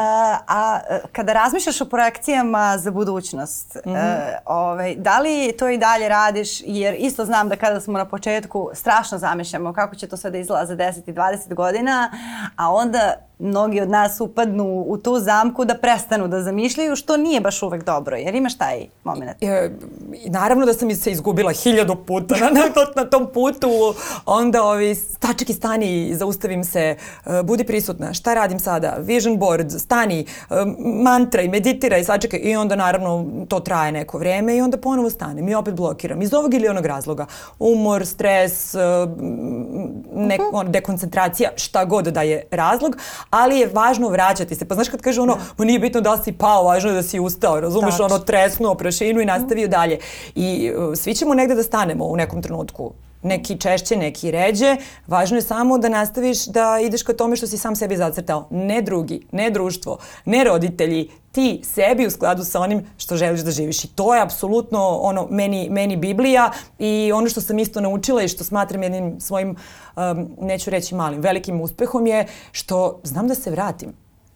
[0.48, 3.96] a uh, kada razmišljaš o projekcijama za budućnost, Mhm.
[3.96, 4.02] uh,
[4.48, 6.50] ovaj, da li to i dalje radiš?
[6.62, 10.38] Jer isto znam da kada smo na početku strašno zamišljamo kako će to sve da
[10.38, 12.12] izgleda za 10 i 20 godina,
[12.56, 17.42] a onda mnogi od nas upadnu u tu zamku da prestanu da zamišljaju, što nije
[17.42, 19.44] baš uvek dobro, jer imaš taj moment.
[19.44, 19.70] E,
[20.26, 23.70] naravno da sam se izgubila hiljadu puta na, na, na tom putu.
[24.26, 26.80] Onda ovi, stačeki stani, zaustavim se,
[27.26, 28.96] e, budi prisutna, šta radim sada?
[29.00, 30.26] Vision board, stani, e,
[31.04, 32.40] mantra i meditiraj, sačekaj.
[32.44, 36.22] I onda naravno to traje neko vreme i onda ponovo stanem i opet blokiram.
[36.22, 37.26] Iz ovog ili onog razloga.
[37.60, 38.80] Umor, stres, e,
[40.14, 42.98] ne, on, dekoncentracija, šta god da je razlog,
[43.32, 44.68] ali je važno vraćati se.
[44.68, 47.20] Pa znaš kad kaže ono, ma nije bitno da si pao, važno je da si
[47.20, 48.06] ustao, razumeš, Tačno.
[48.06, 50.00] ono tresnuo prašinu i nastavio dalje.
[50.36, 52.92] I uh, svi ćemo negde da stanemo u nekom trenutku.
[53.24, 54.78] Neki češće, neki ređe.
[55.08, 58.48] Važno je samo da nastaviš da ideš ka tome što si sam sebi zacrtao.
[58.50, 63.52] Ne drugi, ne društvo, ne roditelji, ti sebi u skladu sa onim što želiš da
[63.52, 63.84] živiš.
[63.84, 68.28] I to je apsolutno ono meni, meni Biblija i ono što sam isto naučila i
[68.28, 69.56] što smatram jednim svojim,
[69.96, 73.94] um, neću reći malim, velikim uspehom je što znam da se vratim.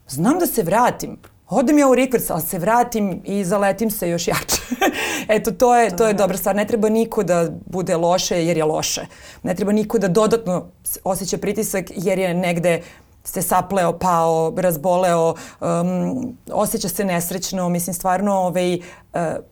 [0.08, 1.18] Znam da se vratim.
[1.50, 4.62] Odem ja u rikvrc, ali se vratim i zaletim se još jače.
[5.36, 6.56] Eto, to je, to je dobra stvar.
[6.56, 9.06] Ne treba niko da bude loše jer je loše.
[9.44, 10.66] Ne treba niko da dodatno
[11.04, 12.82] osjeća pritisak jer je negde
[13.24, 18.82] se sapleo, pao, razboleo, um, osjeća se nesrećno, mislim stvarno ovaj, uh,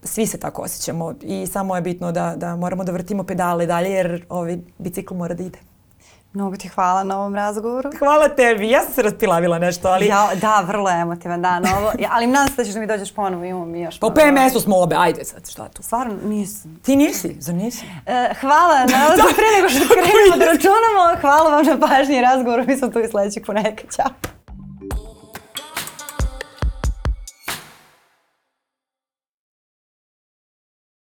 [0.04, 3.92] svi se tako osjećamo i samo je bitno da, da moramo da vrtimo pedale dalje
[3.92, 5.73] jer ovaj bicikl mora da ide.
[6.34, 7.90] Mnogo ti hvala na ovom razgovoru.
[8.00, 10.08] Hvala tebi, ja sam se raspilavila nešto, ali...
[10.08, 11.92] Ja, da, vrlo emotivan dan ovo.
[12.00, 14.00] Ja, ali nadam se da ćeš da mi dođeš ponovo, imamo mi još...
[14.00, 15.84] Pa u PMS-u smo obe, ajde sad, šta tu?
[15.84, 16.80] Stvarno, nisam.
[16.84, 17.86] Ti nisi, zar nisi?
[18.06, 22.64] E, hvala, na, da, pre nego što krenemo da računamo, hvala vam na pažnji razgovoru,
[22.68, 24.34] mi smo tu i sledećeg ponedjeljka, ćao.